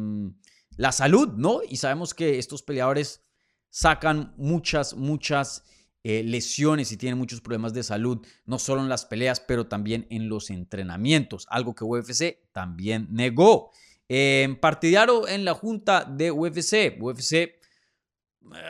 la 0.78 0.92
salud, 0.92 1.34
¿no? 1.36 1.60
Y 1.68 1.76
sabemos 1.76 2.14
que 2.14 2.38
estos 2.38 2.62
peleadores 2.62 3.20
sacan 3.68 4.32
muchas, 4.38 4.94
muchas 4.94 5.64
eh, 6.02 6.22
lesiones 6.22 6.90
y 6.92 6.96
tienen 6.96 7.18
muchos 7.18 7.42
problemas 7.42 7.74
de 7.74 7.82
salud, 7.82 8.24
no 8.46 8.58
solo 8.58 8.80
en 8.80 8.88
las 8.88 9.04
peleas, 9.04 9.40
pero 9.40 9.66
también 9.66 10.06
en 10.08 10.30
los 10.30 10.48
entrenamientos, 10.48 11.46
algo 11.50 11.74
que 11.74 11.84
UFC 11.84 12.38
también 12.52 13.08
negó. 13.10 13.70
Eh, 14.08 14.56
partidario 14.60 15.28
en 15.28 15.44
la 15.44 15.52
junta 15.52 16.04
de 16.04 16.30
UFC, 16.30 16.96
UFC 16.98 17.58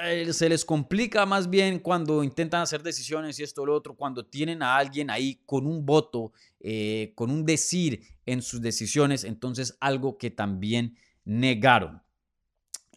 eh, 0.03 0.33
se 0.33 0.49
les 0.49 0.65
complica 0.65 1.27
más 1.27 1.49
bien 1.49 1.79
cuando 1.79 2.25
intentan 2.25 2.63
hacer 2.63 2.83
decisiones 2.83 3.39
y 3.39 3.43
esto 3.43 3.63
o 3.63 3.67
lo 3.67 3.75
otro, 3.75 3.95
cuando 3.95 4.27
tienen 4.27 4.63
a 4.63 4.77
alguien 4.77 5.11
ahí 5.11 5.41
con 5.47 5.67
un 5.67 5.87
voto, 5.87 6.33
eh, 6.59 7.13
con 7.15 7.31
un 7.31 7.45
decir 7.45 8.03
en 8.27 8.43
sus 8.43 8.61
decisiones, 8.61 9.25
entonces 9.25 9.77
algo 9.81 10.19
que 10.19 10.31
también 10.31 10.97
negaron. 11.29 12.03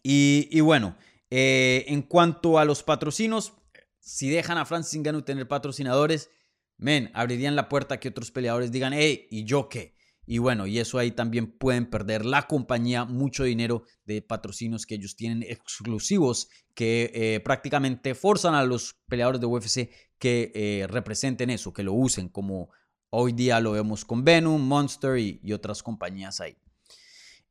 Y, 0.02 0.60
bueno, 0.60 0.96
eh, 1.30 1.84
en 1.86 2.02
cuanto 2.02 2.58
a 2.58 2.64
los 2.64 2.82
patrocinos, 2.82 3.52
si 4.00 4.30
dejan 4.30 4.58
a 4.58 4.64
Francis 4.64 4.98
Ngannou 4.98 5.22
tener 5.22 5.46
patrocinadores, 5.46 6.30
men, 6.76 7.10
abrirían 7.14 7.54
la 7.54 7.68
puerta 7.68 7.94
a 7.94 8.00
que 8.00 8.08
otros 8.08 8.32
peleadores 8.32 8.72
digan, 8.72 8.92
hey, 8.94 9.28
¿y 9.30 9.44
yo 9.44 9.68
qué? 9.68 9.94
Y 10.24 10.38
bueno, 10.38 10.66
y 10.66 10.78
eso 10.78 10.98
ahí 10.98 11.10
también 11.10 11.50
pueden 11.52 11.90
perder 11.90 12.24
la 12.24 12.46
compañía 12.46 13.04
mucho 13.04 13.44
dinero 13.44 13.84
de 14.04 14.22
patrocinios 14.22 14.86
que 14.86 14.94
ellos 14.94 15.16
tienen 15.16 15.42
exclusivos 15.42 16.48
que 16.74 17.10
eh, 17.14 17.40
prácticamente 17.40 18.14
forzan 18.14 18.54
a 18.54 18.64
los 18.64 18.94
peleadores 19.08 19.40
de 19.40 19.46
UFC 19.46 19.90
que 20.18 20.52
eh, 20.54 20.86
representen 20.88 21.50
eso, 21.50 21.72
que 21.72 21.82
lo 21.82 21.92
usen 21.92 22.28
como 22.28 22.70
hoy 23.10 23.32
día 23.32 23.60
lo 23.60 23.72
vemos 23.72 24.04
con 24.04 24.24
Venom, 24.24 24.60
Monster 24.60 25.18
y, 25.18 25.52
otras 25.52 25.82
compañías 25.82 26.40
ahí. 26.40 26.56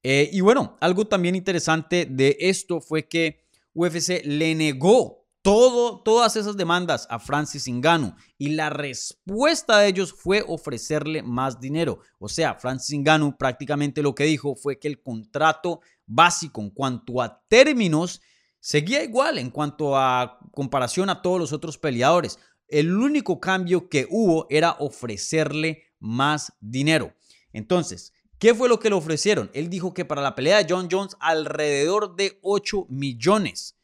Eh, 0.04 0.30
y 0.32 0.42
bueno, 0.42 0.78
algo 0.80 1.06
también 1.06 1.36
interesante 1.36 2.06
de 2.10 2.38
esto 2.40 2.82
fue 2.82 3.08
que 3.08 3.46
UFC 3.74 4.24
le 4.26 4.56
negó 4.56 5.22
todo, 5.42 6.02
todas 6.02 6.36
esas 6.36 6.56
demandas 6.56 7.08
a 7.10 7.18
Francis 7.18 7.68
Ngannou 7.68 8.14
y 8.38 8.50
la 8.50 8.70
respuesta 8.70 9.80
de 9.80 9.88
ellos 9.88 10.14
fue 10.14 10.44
ofrecerle 10.48 11.24
más 11.24 11.60
dinero. 11.60 12.00
O 12.20 12.30
sea, 12.30 12.56
Francis 12.56 13.00
Ngannou 13.00 13.38
prácticamente 13.38 14.04
lo 14.04 14.14
que 14.14 14.26
dijo 14.26 14.56
fue 14.56 14.80
que 14.80 14.88
el 14.88 15.02
contrato 15.02 15.82
básico 16.06 16.62
en 16.62 16.70
cuanto 16.70 17.22
a 17.22 17.44
términos 17.48 18.22
seguía 18.60 19.04
igual 19.04 19.40
en 19.40 19.50
cuanto 19.50 19.98
a 19.98 20.40
comparación 20.52 21.10
a 21.10 21.22
todos 21.22 21.40
los 21.40 21.54
otros 21.54 21.78
peleadores. 21.78 22.38
El 22.68 22.96
único 22.96 23.40
cambio 23.40 23.90
que 23.90 24.08
hubo 24.10 24.46
era 24.50 24.76
ofrecerle 24.80 25.84
más 26.00 26.54
dinero. 26.60 27.14
Entonces, 27.52 28.14
¿qué 28.42 28.56
fue 28.56 28.68
lo 28.68 28.80
que 28.80 28.90
le 28.90 28.96
ofrecieron? 28.96 29.52
Él 29.54 29.70
dijo 29.70 29.94
que 29.94 30.04
para 30.04 30.24
la 30.24 30.34
pelea 30.34 30.58
de 30.58 30.66
John 30.68 30.90
Jones 30.92 31.16
alrededor 31.20 32.16
de 32.16 32.40
8 32.42 32.88
millones. 32.90 33.78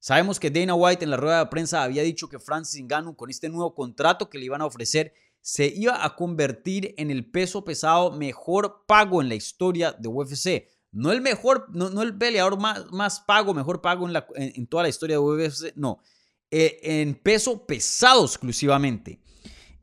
Sabemos 0.00 0.40
que 0.40 0.50
Dana 0.50 0.74
White 0.74 1.04
en 1.04 1.10
la 1.12 1.16
rueda 1.16 1.38
de 1.38 1.46
prensa 1.46 1.84
había 1.84 2.02
dicho 2.02 2.28
que 2.28 2.40
Francis 2.40 2.82
Ngannou 2.82 3.14
con 3.14 3.30
este 3.30 3.48
nuevo 3.48 3.76
contrato 3.76 4.28
que 4.28 4.38
le 4.38 4.46
iban 4.46 4.60
a 4.60 4.66
ofrecer 4.66 5.14
se 5.40 5.66
iba 5.66 6.04
a 6.04 6.16
convertir 6.16 6.94
en 6.98 7.12
el 7.12 7.30
peso 7.30 7.64
pesado 7.64 8.10
mejor 8.10 8.84
pago 8.86 9.22
en 9.22 9.28
la 9.28 9.36
historia 9.36 9.92
de 9.92 10.08
UFC. 10.08 10.68
No 10.90 11.12
el 11.12 11.20
mejor, 11.20 11.68
no, 11.70 12.02
el 12.02 12.18
peleador 12.18 12.58
más, 12.58 12.90
más, 12.90 13.20
pago, 13.20 13.54
mejor 13.54 13.80
pago 13.80 14.08
en, 14.34 14.66
toda 14.66 14.82
la 14.82 14.88
historia 14.88 15.16
de 15.16 15.20
UFC, 15.20 15.76
no. 15.76 16.00
Eh, 16.50 16.80
en 16.82 17.14
peso 17.14 17.64
pesado 17.66 18.24
exclusivamente. 18.24 19.20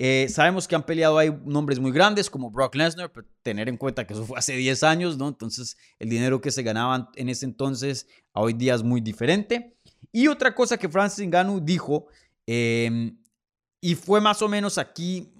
Eh, 0.01 0.27
sabemos 0.29 0.65
que 0.65 0.75
han 0.75 0.85
peleado 0.85 1.17
hay 1.17 1.29
nombres 1.43 1.77
muy 1.77 1.91
grandes 1.91 2.29
como 2.29 2.49
Brock 2.49 2.73
Lesnar, 2.75 3.11
pero 3.11 3.27
tener 3.41 3.67
en 3.67 3.75
cuenta 3.75 4.07
que 4.07 4.13
eso 4.13 4.25
fue 4.25 4.39
hace 4.39 4.53
10 4.53 4.83
años, 4.83 5.17
¿no? 5.17 5.27
Entonces 5.27 5.77
el 5.99 6.07
dinero 6.07 6.39
que 6.39 6.51
se 6.51 6.63
ganaban 6.63 7.09
en 7.15 7.27
ese 7.27 7.45
entonces 7.45 8.07
a 8.33 8.39
hoy 8.39 8.53
día 8.53 8.75
es 8.75 8.81
muy 8.81 9.01
diferente. 9.01 9.75
Y 10.13 10.29
otra 10.29 10.55
cosa 10.55 10.77
que 10.77 10.87
Francis 10.87 11.27
Ngannou 11.27 11.59
dijo, 11.59 12.07
em, 12.47 13.17
y 13.81 13.95
fue 13.95 14.21
más 14.21 14.41
o 14.41 14.47
menos 14.47 14.77
aquí 14.77 15.33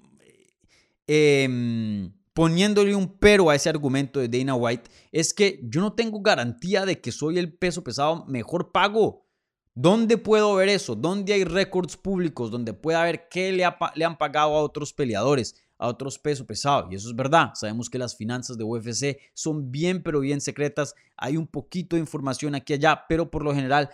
em, 1.06 2.12
poniéndole 2.34 2.94
un 2.94 3.18
pero 3.18 3.48
a 3.48 3.54
ese 3.54 3.70
argumento 3.70 4.20
de 4.20 4.28
Dana 4.28 4.54
White, 4.54 4.90
es 5.10 5.32
que 5.32 5.58
yo 5.64 5.80
no 5.80 5.94
tengo 5.94 6.20
garantía 6.20 6.84
de 6.84 7.00
que 7.00 7.12
soy 7.12 7.38
el 7.38 7.54
peso 7.54 7.82
pesado 7.82 8.26
mejor 8.26 8.72
pago. 8.72 9.26
¿Dónde 9.74 10.18
puedo 10.18 10.54
ver 10.56 10.68
eso? 10.68 10.94
¿Dónde 10.94 11.32
hay 11.32 11.44
récords 11.44 11.96
públicos 11.96 12.50
donde 12.50 12.72
pueda 12.72 13.04
ver 13.04 13.28
qué 13.28 13.52
le, 13.52 13.64
han 13.64 14.18
pagado 14.18 14.56
a 14.56 14.62
otros 14.62 14.92
peleadores? 14.92 15.54
a 15.80 15.88
otros 15.88 16.18
pesos 16.18 16.46
pesados. 16.46 16.92
Y 16.92 16.96
eso 16.96 17.08
es 17.08 17.16
verdad. 17.16 17.52
Sabemos 17.54 17.88
que 17.88 17.96
las 17.96 18.14
finanzas 18.14 18.58
de 18.58 18.64
UFC 18.64 19.18
son 19.32 19.72
bien, 19.72 20.02
pero 20.02 20.20
bien 20.20 20.42
secretas. 20.42 20.94
Hay 21.16 21.38
un 21.38 21.46
poquito 21.46 21.96
de 21.96 22.00
información 22.00 22.54
aquí 22.54 22.74
y 22.74 22.76
allá, 22.76 23.06
pero 23.08 23.30
por 23.30 23.42
lo 23.42 23.54
general 23.54 23.88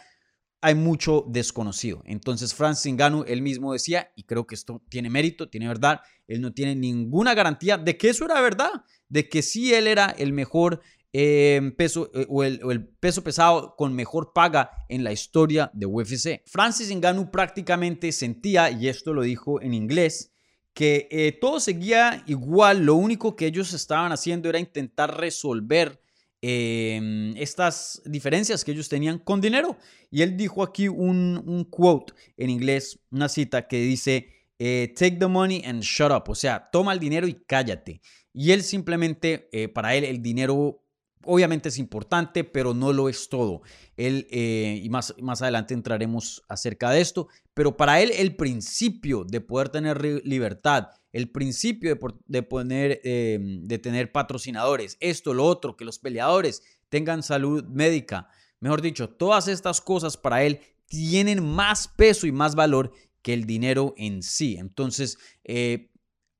hay 0.61 0.75
mucho 0.75 1.25
desconocido. 1.29 2.03
Entonces 2.05 2.53
Francis 2.53 2.93
Ngannou, 2.93 3.25
él 3.29 3.41
mismo 3.41 3.73
decía, 3.73 4.11
y 4.17 4.25
creo 4.25 4.49
que 4.49 4.57
esto 4.57 4.83
tiene 4.89 5.11
mérito, 5.11 5.49
tiene 5.49 5.69
verdad, 5.69 6.01
él 6.27 6.41
no 6.41 6.53
tiene 6.53 6.75
ninguna 6.75 7.35
garantía 7.35 7.79
de 7.79 7.97
que 7.97 8.09
eso 8.09 8.25
era 8.25 8.41
verdad, 8.41 8.85
de 9.09 9.29
que 9.29 9.43
sí 9.43 9.73
él 9.73 9.87
era 9.87 10.07
el 10.07 10.33
mejor 10.33 10.81
eh, 11.13 11.73
peso 11.77 12.11
o, 12.29 12.45
el, 12.45 12.89
peso 13.01 13.23
pesado 13.25 13.75
con 13.77 13.95
mejor 13.95 14.33
paga 14.35 14.71
en 14.89 15.05
la 15.05 15.13
historia 15.13 15.71
de 15.73 15.87
UFC. 15.87 16.43
Francis 16.47 16.95
Ngannou 16.95 17.31
prácticamente 17.31 18.13
sentía, 18.13 18.71
y 18.71 18.89
esto 18.89 19.13
lo 19.13 19.23
dijo 19.23 19.61
en 19.61 19.75
inglés, 19.75 20.33
que 20.75 21.09
eh, 21.11 21.37
todo 21.41 21.59
seguía 21.59 22.23
igual, 22.27 22.85
lo 22.85 22.97
único 22.97 23.35
que 23.35 23.47
ellos 23.47 23.73
estaban 23.73 24.13
haciendo 24.13 24.49
era 24.49 24.59
intentar 24.59 25.19
resolver 25.19 26.01
Em, 26.43 27.35
estas 27.39 28.01
diferencias 28.05 28.63
que 28.65 28.73
ellos 28.73 28.89
tenían 28.89 29.19
con 29.19 29.41
dinero. 29.41 29.77
Y 30.11 30.23
él 30.23 30.37
dijo 30.37 30.63
aquí 30.63 30.87
un, 30.89 31.43
un 31.45 31.65
quote 31.65 32.13
en 32.37 32.51
inglés, 32.51 33.01
una 33.11 33.29
cita 33.29 33.67
que 33.67 33.79
dice, 33.79 34.29
eh, 34.59 34.95
take 34.97 35.17
the 35.17 35.27
money 35.27 35.63
and 35.65 35.83
shut 35.83 36.13
up, 36.13 36.25
o 36.29 36.35
sea, 36.35 36.71
toma 36.71 36.93
el 36.93 37.01
dinero 37.01 37.27
y 37.27 37.35
cállate. 37.35 38.01
Y 38.33 38.53
él 38.53 38.63
simplemente, 38.63 39.49
eh, 39.51 39.69
para 39.69 39.95
él 39.97 40.05
el 40.05 40.23
dinero 40.23 40.86
obviamente 41.27 41.69
es 41.69 41.79
importante, 41.79 42.45
pero 42.45 42.75
no 42.75 42.93
lo 42.93 43.09
es 43.09 43.29
todo. 43.29 43.63
Él, 43.97 44.27
eh, 44.31 44.81
y 44.83 44.89
más, 44.89 45.15
más 45.21 45.43
adelante 45.43 45.75
entraremos 45.75 46.45
acerca 46.49 46.91
de 46.91 47.01
esto, 47.01 47.29
pero 47.55 47.77
para 47.77 48.01
él 48.01 48.13
el 48.15 48.37
principio 48.37 49.25
de 49.25 49.41
poder 49.41 49.69
tener 49.69 50.03
libertad, 50.25 50.89
el 51.13 51.31
principio 51.31 51.99
de, 52.27 52.43
poner, 52.43 53.01
em, 53.05 53.63
de 53.67 53.79
tener 53.79 54.13
patrocinadores, 54.13 54.99
esto, 55.01 55.33
lo 55.33 55.45
otro, 55.45 55.77
que 55.77 55.85
los 55.85 55.99
peleadores 55.99 56.63
tengan 56.89 57.23
salud 57.23 57.65
médica, 57.65 58.29
mejor 58.61 58.83
dicho, 58.83 59.09
todas 59.09 59.49
estas 59.49 59.81
cosas 59.81 60.17
para 60.17 60.43
él 60.43 60.61
tienen 60.87 61.45
más 61.45 61.89
peso 61.89 62.27
y 62.27 62.33
más 62.33 62.55
valor 62.55 62.93
que 63.23 63.33
el 63.33 63.45
dinero 63.47 63.95
en 63.97 64.23
sí. 64.23 64.57
Entonces, 64.57 65.19
eh, 65.45 65.91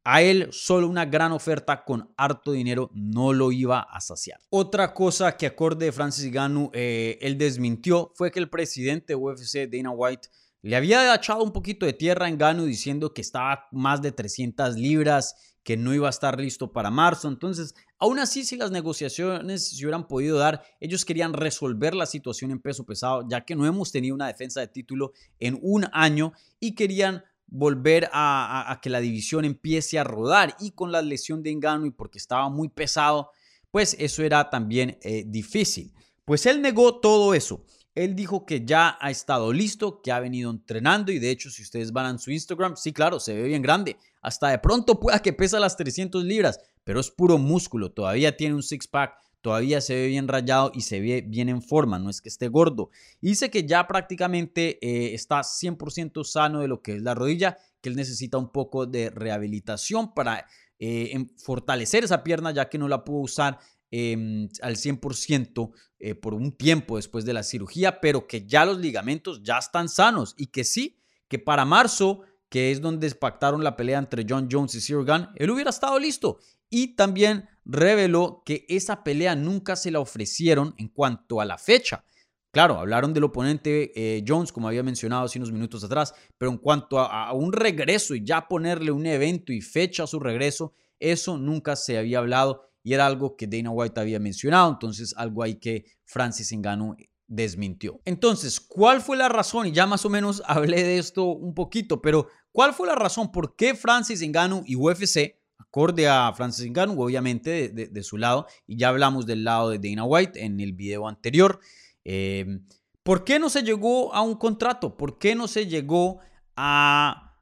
a 0.09 0.23
él 0.23 0.47
solo 0.53 0.87
una 0.87 1.05
gran 1.05 1.33
oferta 1.33 1.83
con 1.83 2.09
harto 2.17 2.53
dinero 2.53 2.91
no 2.95 3.33
lo 3.33 3.51
iba 3.51 3.81
a 3.81 4.01
saciar. 4.01 4.39
Otra 4.51 4.95
cosa 4.95 5.37
que 5.37 5.47
acorde 5.47 5.87
de 5.87 5.91
Francis 5.91 6.31
Ganu, 6.31 6.71
eh, 6.73 7.19
él 7.21 7.37
desmintió 7.37 8.13
fue 8.15 8.31
que 8.31 8.39
el 8.39 8.49
presidente 8.49 9.15
de 9.15 9.17
UFC, 9.17 9.67
Dana 9.69 9.91
White, 9.91 10.29
le 10.63 10.77
había 10.77 11.13
echado 11.13 11.43
un 11.43 11.53
poquito 11.53 11.87
de 11.87 11.93
tierra 11.93 12.29
en 12.29 12.39
Gano 12.39 12.63
diciendo 12.67 13.13
que 13.13 13.21
estaba 13.21 13.67
más 13.73 14.01
de 14.01 14.13
300 14.13 14.77
libras, 14.77 15.35
que 15.65 15.77
no 15.77 15.93
iba 15.93 16.07
a 16.07 16.11
estar 16.11 16.39
listo 16.39 16.71
para 16.71 16.93
marzo. 16.93 17.27
Entonces, 17.27 17.75
aún 17.99 18.21
así, 18.21 18.45
si 18.45 18.57
las 18.57 18.71
negociaciones 18.71 19.71
se 19.71 19.85
hubieran 19.85 20.07
podido 20.07 20.39
dar, 20.39 20.63
ellos 20.79 21.05
querían 21.05 21.33
resolver 21.33 21.97
la 21.97 22.07
situación 22.07 22.53
en 22.53 22.61
peso 22.61 22.87
pesado, 22.87 23.27
ya 23.29 23.45
que 23.45 23.57
no 23.57 23.67
hemos 23.67 23.91
tenido 23.91 24.15
una 24.15 24.29
defensa 24.29 24.61
de 24.61 24.69
título 24.69 25.13
en 25.41 25.59
un 25.63 25.87
año 25.93 26.33
y 26.61 26.77
querían 26.77 27.25
volver 27.47 28.09
a, 28.13 28.79
que 28.83 28.91
la 28.91 29.01
división 29.01 29.45
empiece 29.45 29.99
a 29.99 30.05
rodar. 30.05 30.57
Y 30.61 30.73
con 30.73 30.93
la 30.93 31.03
lesión 31.03 31.43
de 31.43 31.51
Engano 31.51 31.87
y 31.87 31.91
porque 31.91 32.19
estaba 32.19 32.49
muy 32.49 32.69
pesado, 32.69 33.31
pues 33.71 33.97
eso 33.99 34.23
era 34.23 34.51
también 34.51 34.99
eh, 35.03 35.25
difícil. 35.27 35.93
Pues 36.25 36.47
él 36.47 36.61
negó 36.61 37.01
todo 37.01 37.35
eso. 37.35 37.65
Él 37.95 38.15
dijo 38.15 38.45
que 38.45 38.65
ya 38.67 38.99
ha 39.01 39.11
estado 39.11 39.53
listo, 39.53 40.03
que 40.03 40.13
ha 40.13 40.21
venido 40.21 40.51
entrenando 40.51 41.13
y 41.13 41.19
de 41.19 41.31
hecho 41.31 41.51
si 41.51 41.63
ustedes 41.63 41.93
van 41.93 42.15
a 42.15 42.19
su 42.19 42.31
Instagram, 42.31 42.77
sí, 42.77 42.93
claro, 42.93 43.19
se 43.19 43.35
ve 43.35 43.45
bien 43.45 43.63
grande. 43.63 43.97
Hasta 44.21 44.49
de 44.49 44.59
pronto 44.59 45.01
pueda 45.01 45.23
que 45.23 45.33
pesa 45.33 45.59
las 45.59 45.79
300 45.79 46.23
libras, 46.25 46.61
pero 46.85 47.01
es 47.01 47.11
puro 47.11 47.39
músculo, 47.39 47.93
todavía 47.93 48.37
tiene 48.37 48.55
un 48.55 48.63
six-pack, 48.63 49.15
todavía 49.47 49.81
se 49.81 49.95
ve 49.95 50.09
bien 50.09 50.27
rayado 50.27 50.73
y 50.75 50.81
se 50.81 50.99
ve 50.99 51.23
bien 51.25 51.49
en 51.49 51.63
forma, 51.63 52.01
no 52.01 52.11
es 52.11 52.21
que 52.21 52.29
esté 52.29 52.49
gordo. 52.49 52.91
dice 53.21 53.49
que 53.49 53.65
ya 53.65 53.87
prácticamente 53.87 54.85
eh, 54.85 55.15
está 55.15 55.39
100% 55.39 56.25
sano 56.25 56.63
de 56.63 56.67
lo 56.67 56.83
que 56.83 56.97
es 56.97 57.03
la 57.03 57.15
rodilla, 57.15 57.57
que 57.81 57.89
él 57.89 57.95
necesita 57.95 58.39
un 58.39 58.51
poco 58.51 58.87
de 58.87 59.09
rehabilitación 59.09 60.13
para 60.15 60.49
eh, 60.81 61.27
fortalecer 61.37 62.03
esa 62.03 62.25
pierna 62.25 62.51
ya 62.51 62.69
que 62.69 62.77
no 62.77 62.89
la 62.89 63.05
pudo 63.05 63.19
usar 63.19 63.61
em, 63.93 64.49
al 64.63 64.75
100% 64.75 65.71
eh, 66.01 66.17
por 66.17 66.35
un 66.35 66.51
tiempo 66.51 66.97
después 66.97 67.25
de 67.25 67.33
la 67.33 67.45
cirugía, 67.45 68.01
pero 68.01 68.27
que 68.27 68.49
ya 68.49 68.65
los 68.65 68.79
ligamentos 68.79 69.45
ya 69.45 69.59
están 69.59 69.89
sanos 69.89 70.35
y 70.37 70.49
que 70.49 70.65
sí, 70.65 70.99
que 71.29 71.39
para 71.39 71.65
marzo, 71.65 72.23
que 72.49 72.73
es 72.73 72.81
donde 72.81 73.09
pactaron 73.15 73.63
la 73.63 73.77
pelea 73.77 74.01
entre 74.01 74.27
John 74.29 74.49
Jones 74.51 74.75
y 74.75 74.81
Cyril 74.81 75.05
Gunn, 75.05 75.29
él 75.37 75.51
hubiera 75.53 75.71
estado 75.71 76.01
listo. 76.01 76.41
Y 76.71 76.97
también 76.97 77.49
reveló 77.65 78.43
que 78.45 78.65
esa 78.69 79.03
pelea 79.03 79.35
nunca 79.35 79.77
se 79.77 79.91
la 79.91 80.01
ofrecieron 80.01 80.75
en 80.79 80.89
cuanto 80.89 81.41
a 81.41 81.45
la 81.45 81.59
fecha. 81.59 82.05
Claro, 82.53 82.79
hablaron 82.79 83.13
del 83.13 83.25
oponente 83.25 83.93
eh, 83.95 84.25
Jones, 84.27 84.51
como 84.51 84.69
había 84.69 84.83
mencionado 84.83 85.25
hace 85.25 85.39
unos 85.39 85.53
minutos 85.53 85.85
atrás, 85.85 86.15
pero 86.39 86.51
en 86.51 86.57
cuanto 86.57 86.99
a, 86.99 87.33
un 87.35 87.53
regreso 87.53 88.15
y 88.15 88.25
ya 88.25 88.49
ponerle 88.49 88.91
un 88.91 89.05
evento 89.05 89.53
y 89.53 89.61
fecha 89.61 90.05
a 90.05 90.07
su 90.07 90.19
regreso, 90.19 90.73
eso 90.99 91.37
nunca 91.37 91.77
se 91.77 91.99
había 91.99 92.19
hablado 92.19 92.63
y 92.83 92.95
era 92.95 93.05
algo 93.05 93.37
que 93.37 93.47
Dana 93.47 93.71
White 93.71 94.01
había 94.01 94.21
mencionado, 94.21 94.71
entonces 94.71 95.13
algo 95.19 95.43
ahí 95.43 95.57
que 95.57 95.85
Francis 96.05 96.51
Ngannou 96.57 96.97
desmintió. 97.27 98.01
Entonces, 98.05 98.59
¿cuál 98.59 99.03
fue 99.03 99.19
la 99.19 99.29
razón? 99.29 99.67
Y 99.67 99.73
ya 99.73 99.87
más 99.87 100.07
o 100.07 100.09
menos 100.09 100.43
hablé 100.47 100.83
de 100.83 100.99
esto 100.99 101.25
un 101.25 101.53
poquito, 101.53 102.01
pero 102.01 102.29
¿cuál 102.53 102.73
fue 102.73 102.87
la 102.87 102.95
razón 102.95 103.33
por 103.33 103.55
qué 103.55 103.75
Francis 103.75 104.23
Ngannou 104.27 104.63
y 104.65 104.77
UFC 104.77 105.37
acorde 105.77 106.09
a 106.09 106.33
Francis 106.33 106.71
Ngannou, 106.71 107.03
obviamente 107.03 107.69
de, 107.69 108.03
su 108.03 108.17
lado, 108.17 108.47
y 108.67 108.79
ya 108.79 108.89
hablamos 108.89 109.27
del 109.27 109.45
lado 109.45 109.69
de 109.69 109.79
Dana 109.79 110.05
White 110.05 110.43
en 110.43 110.59
el 110.59 110.73
video 110.73 111.07
anterior. 111.07 111.61
Em, 112.03 112.65
¿Por 113.03 113.25
qué 113.25 113.39
no 113.39 113.51
se 113.51 113.63
llegó 113.63 114.15
a 114.15 114.23
un 114.23 114.37
contrato? 114.37 114.97
¿Por 114.97 115.19
qué 115.19 115.35
no 115.35 115.47
se 115.47 115.67
llegó 115.67 116.21
a, 116.57 117.35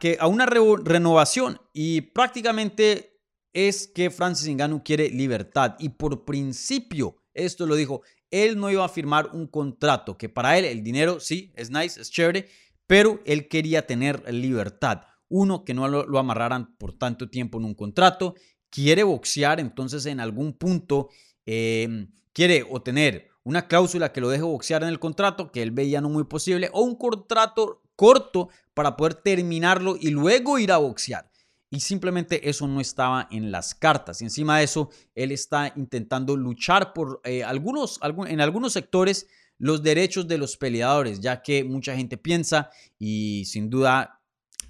que, 0.00 0.16
a 0.18 0.26
una 0.26 0.46
renovación? 0.46 1.60
Y 1.74 2.00
prácticamente 2.00 3.20
es 3.52 3.88
que 3.88 4.10
Francis 4.10 4.48
Ngannou 4.48 4.82
quiere 4.82 5.10
libertad 5.10 5.76
y 5.78 5.90
por 5.90 6.24
principio, 6.24 7.22
esto 7.34 7.66
lo 7.66 7.74
dijo, 7.74 8.00
él 8.30 8.58
no 8.58 8.70
iba 8.70 8.86
a 8.86 8.88
firmar 8.88 9.28
un 9.34 9.46
contrato, 9.46 10.16
que 10.16 10.30
para 10.30 10.56
él 10.56 10.64
el 10.64 10.82
dinero 10.82 11.20
sí, 11.20 11.52
es 11.56 11.70
nice, 11.70 12.00
es 12.00 12.10
chévere, 12.10 12.48
pero 12.86 13.20
él 13.26 13.48
quería 13.48 13.86
tener 13.86 14.32
libertad. 14.32 15.11
Uno, 15.34 15.64
que 15.64 15.72
no 15.72 15.88
lo, 15.88 16.18
amarraran 16.18 16.76
por 16.76 16.92
tanto 16.92 17.30
tiempo 17.30 17.58
en 17.58 17.64
un 17.64 17.74
contrato. 17.74 18.34
Quiere 18.68 19.02
boxear, 19.02 19.60
entonces 19.60 20.04
en 20.06 20.20
algún 20.20 20.52
punto 20.52 21.08
em, 21.46 22.10
quiere 22.32 22.66
o 22.70 22.82
tener 22.82 23.30
una 23.42 23.66
cláusula 23.66 24.12
que 24.12 24.20
lo 24.20 24.28
deje 24.28 24.42
boxear 24.42 24.82
en 24.82 24.90
el 24.90 24.98
contrato, 24.98 25.50
que 25.50 25.62
él 25.62 25.70
veía 25.70 26.00
no 26.00 26.10
muy 26.10 26.24
posible, 26.24 26.68
o 26.72 26.82
un 26.82 26.96
contrato 26.96 27.82
corto 27.96 28.50
para 28.74 28.96
poder 28.96 29.14
terminarlo 29.14 29.96
y 29.98 30.10
luego 30.10 30.58
ir 30.58 30.70
a 30.70 30.76
boxear. 30.76 31.30
Y 31.70 31.80
simplemente 31.80 32.50
eso 32.50 32.68
no 32.68 32.80
estaba 32.80 33.28
en 33.30 33.50
las 33.50 33.74
cartas. 33.74 34.20
Y 34.20 34.24
encima 34.24 34.58
de 34.58 34.64
eso, 34.64 34.90
él 35.14 35.32
está 35.32 35.72
intentando 35.76 36.36
luchar 36.36 36.92
por 36.92 37.22
eh, 37.24 37.42
algunos, 37.42 37.98
en 38.28 38.40
algunos 38.42 38.74
sectores 38.74 39.26
los 39.56 39.82
derechos 39.82 40.28
de 40.28 40.38
los 40.38 40.56
peleadores, 40.56 41.20
ya 41.20 41.40
que 41.40 41.64
mucha 41.64 41.96
gente 41.96 42.18
piensa 42.18 42.68
y 42.98 43.44
sin 43.46 43.70
duda 43.70 44.21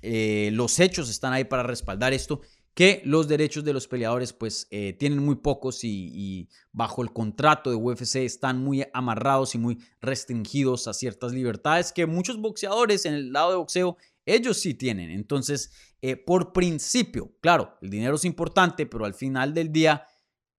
eh, 0.03 0.51
los 0.53 0.79
hechos 0.81 1.09
están 1.09 1.33
ahí 1.33 1.45
para 1.45 1.63
respaldar 1.63 2.13
esto, 2.13 2.41
que 2.75 3.03
los 3.05 3.29
derechos 3.29 3.65
de 3.65 3.73
los 3.73 3.87
peleadores 3.87 4.33
pues 4.33 4.67
eh, 4.71 4.95
tienen 4.95 5.19
muy 5.19 5.37
pocos 5.37 5.85
y, 5.85 6.49
bajo 6.73 7.03
el 7.03 7.13
contrato 7.13 7.71
de 7.71 7.77
UFC 7.77 8.17
están 8.17 8.63
muy 8.63 8.85
amarrados 8.95 9.55
y 9.55 9.59
muy 9.59 9.79
restringidos 10.01 10.89
a 10.89 10.95
ciertas 10.95 11.33
libertades 11.33 11.93
que 11.93 12.07
muchos 12.07 12.39
boxeadores 12.39 13.05
en 13.05 13.15
el 13.15 13.33
lado 13.33 13.51
de 13.51 13.57
boxeo 13.57 13.97
ellos 14.25 14.59
sí 14.59 14.75
tienen. 14.75 15.11
Entonces, 15.11 15.71
eh, 16.01 16.17
por 16.17 16.53
principio, 16.53 17.33
claro, 17.41 17.77
el 17.83 17.91
dinero 17.91 18.15
es 18.17 18.25
importante, 18.25 18.87
pero 18.87 19.05
al 19.05 19.15
final 19.15 19.53
del 19.53 19.71
día 19.71 20.07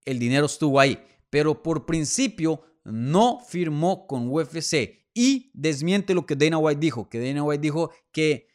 el 0.05 0.19
dinero 0.19 0.45
estuvo 0.45 0.79
ahí. 0.79 0.99
Pero 1.29 1.63
por 1.63 1.85
principio 1.85 2.61
no 2.83 3.39
firmó 3.39 4.05
con 4.05 4.29
UFC 4.29 5.07
y 5.13 5.51
desmiente 5.53 6.13
lo 6.13 6.25
que 6.25 6.35
Dana 6.35 6.57
White 6.57 6.79
dijo, 6.79 7.09
que 7.09 7.19
Dana 7.19 7.43
White 7.43 7.61
dijo 7.61 7.91
que 8.11 8.47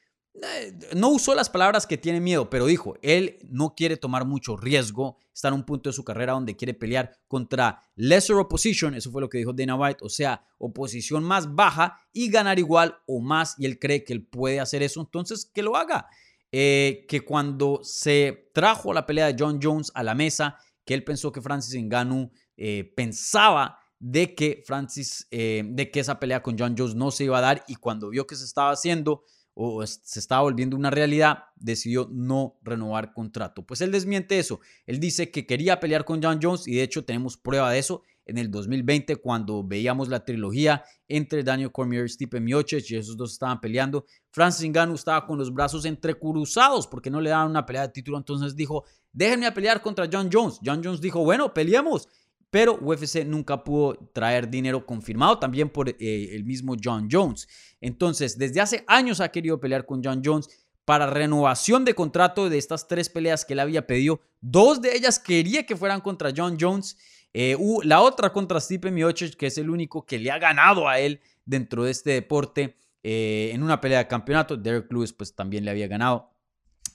no 0.95 1.09
usó 1.09 1.35
las 1.35 1.51
palabras 1.51 1.87
que 1.87 1.99
tiene 1.99 2.21
miedo, 2.21 2.51
pero 2.51 2.67
dijo, 2.67 2.97
él 3.03 3.39
no 3.49 3.75
quiere 3.75 3.97
tomar 3.97 4.25
mucho 4.25 4.57
riesgo, 4.57 5.17
está 5.35 5.49
en 5.49 5.55
un 5.55 5.65
punto 5.65 5.89
de 5.91 5.95
su 5.95 6.05
carrera 6.05 6.33
donde 6.33 6.57
quiere 6.57 6.75
pelear 6.75 7.13
contra 7.27 7.83
lesser 7.97 8.37
opposition, 8.37 8.95
eso 8.95 9.11
fue 9.11 9.21
lo 9.21 9.29
que 9.29 9.39
dijo 9.39 9.53
Dana 9.53 9.77
White, 9.77 10.01
o 10.03 10.09
sea, 10.09 10.45
oposición 10.59 11.25
más 11.25 11.55
baja 11.55 12.01
y 12.13 12.31
ganar 12.31 12.59
igual 12.59 12.99
o 13.07 13.21
más, 13.21 13.55
y 13.59 13.67
él 13.67 13.79
cree 13.79 14.05
que 14.05 14.13
él 14.13 14.27
puede 14.27 14.61
hacer 14.61 14.83
eso, 14.83 15.01
entonces 15.01 15.51
que 15.53 15.63
lo 15.63 15.77
haga. 15.77 16.09
Eh, 16.51 17.05
que 17.09 17.21
cuando 17.21 17.81
se 17.83 18.51
trajo 18.55 18.95
la 18.95 19.05
pelea 19.05 19.27
de 19.27 19.37
John 19.39 19.61
Jones 19.63 19.93
a 19.95 20.03
la 20.03 20.15
mesa, 20.15 20.57
que 20.87 20.95
él 20.95 21.05
pensó 21.05 21.31
que 21.31 21.43
Francis 21.43 21.79
Ngannou 21.79 22.31
eh, 22.57 22.91
pensaba 22.97 23.79
de 23.99 24.35
que 24.35 24.63
Francis, 24.65 25.27
de 25.31 25.91
que 25.93 26.01
esa 26.01 26.19
pelea 26.19 26.43
con 26.43 26.57
John 26.59 26.75
Jones 26.79 26.95
no 26.95 27.11
se 27.11 27.25
iba 27.25 27.37
a 27.37 27.43
dar 27.43 27.65
y 27.67 27.75
cuando 27.75 28.09
vio 28.09 28.27
que 28.27 28.37
se 28.37 28.45
estaba 28.45 28.71
haciendo, 28.71 29.25
o 29.61 29.85
se 29.85 30.21
estaba 30.21 30.43
volviendo 30.43 30.77
una 30.77 30.89
realidad, 30.89 31.47
decidió 31.57 32.09
no 32.13 32.61
renovar 32.63 33.13
contrato. 33.13 33.67
Pues 33.67 33.81
él 33.81 33.91
desmiente 33.91 34.39
eso. 34.39 34.61
Él 34.87 35.01
dice 35.01 35.33
que 35.33 35.47
quería 35.47 35.81
pelear 35.81 36.05
con 36.05 36.23
John 36.23 36.39
Jones 36.41 36.69
y 36.69 36.77
de 36.77 36.85
hecho 36.85 37.05
tenemos 37.05 37.37
prueba 37.37 37.73
de 37.73 37.81
eso 37.81 38.03
en 38.25 38.39
el 38.39 38.53
2020 38.53 39.17
cuando 39.17 39.65
veíamos 39.65 40.09
la 40.09 40.25
trilogía 40.25 40.85
entre 41.09 41.43
Daniel 41.43 41.73
Cormier 41.73 42.09
Stipe 42.09 42.39
Miocic 42.39 42.89
y 42.89 42.97
esos 42.97 43.17
dos 43.17 43.33
estaban 43.33 43.61
peleando. 43.61 44.05
Francis 44.31 44.71
Ngannou 44.71 44.95
estaba 44.95 45.27
con 45.27 45.37
los 45.37 45.53
brazos 45.53 45.85
entrecruzados 45.87 46.87
porque 46.87 47.11
no 47.11 47.21
le 47.21 47.31
daban 47.31 47.51
una 47.51 47.67
pelea 47.67 47.83
de 47.83 47.93
título, 47.93 48.17
entonces 48.17 48.55
dijo, 48.55 48.85
déjenme 49.13 49.51
pelear 49.51 49.83
contra 49.83 50.09
John 50.13 50.29
Jones. 50.33 50.61
John 50.65 50.83
Jones 50.85 51.01
dijo, 51.01 51.25
bueno, 51.25 51.53
peleemos 51.53 52.07
pero 52.51 52.79
UFC 52.81 53.25
nunca 53.25 53.63
pudo 53.63 54.11
traer 54.13 54.49
dinero 54.49 54.87
confirmado 54.87 55.39
también 55.39 55.69
por 55.69 55.89
eh, 55.89 55.95
el 56.33 56.45
mismo 56.45 56.77
John 56.83 57.09
Jones. 57.11 57.47
Entonces, 57.81 58.39
desde 58.39 58.61
hace 58.61 58.85
años 58.87 59.21
ha 59.21 59.31
querido 59.31 59.61
pelear 59.61 59.85
con 59.85 60.03
John 60.03 60.23
Jones 60.25 60.49
para 60.85 61.07
renovación 61.07 61.85
de 61.85 61.95
contrato 61.95 62.49
de 62.49 62.57
estas 62.57 62.89
tres 62.89 63.11
peleas 63.11 63.45
que 63.45 63.53
él 63.53 63.61
había 63.61 63.87
pedido. 63.87 64.21
Dos 64.41 64.81
de 64.81 64.97
ellas 64.97 65.19
quería 65.19 65.67
que 65.67 65.77
fueran 65.77 66.01
contra 66.01 66.33
John 66.35 66.57
Jones. 66.59 66.97
Eh, 67.35 67.57
la 67.85 68.01
otra 68.01 68.33
contra 68.33 68.59
Stipe 68.59 68.91
Miocic, 68.91 69.37
que 69.37 69.49
es 69.49 69.59
el 69.59 69.69
único 69.69 70.07
que 70.07 70.19
le 70.19 70.31
ha 70.31 70.39
ganado 70.39 70.89
a 70.89 70.99
él 70.99 71.21
dentro 71.45 71.85
de 71.85 71.91
este 71.91 72.13
deporte 72.13 72.77
eh, 73.03 73.51
en 73.53 73.63
una 73.63 73.83
pelea 73.83 73.99
de 73.99 74.09
campeonato. 74.09 74.57
Derek 74.57 74.91
Lewis 74.91 75.13
pues 75.13 75.35
también 75.35 75.67
le 75.67 75.71
había 75.71 75.89
ganado. 75.89 76.31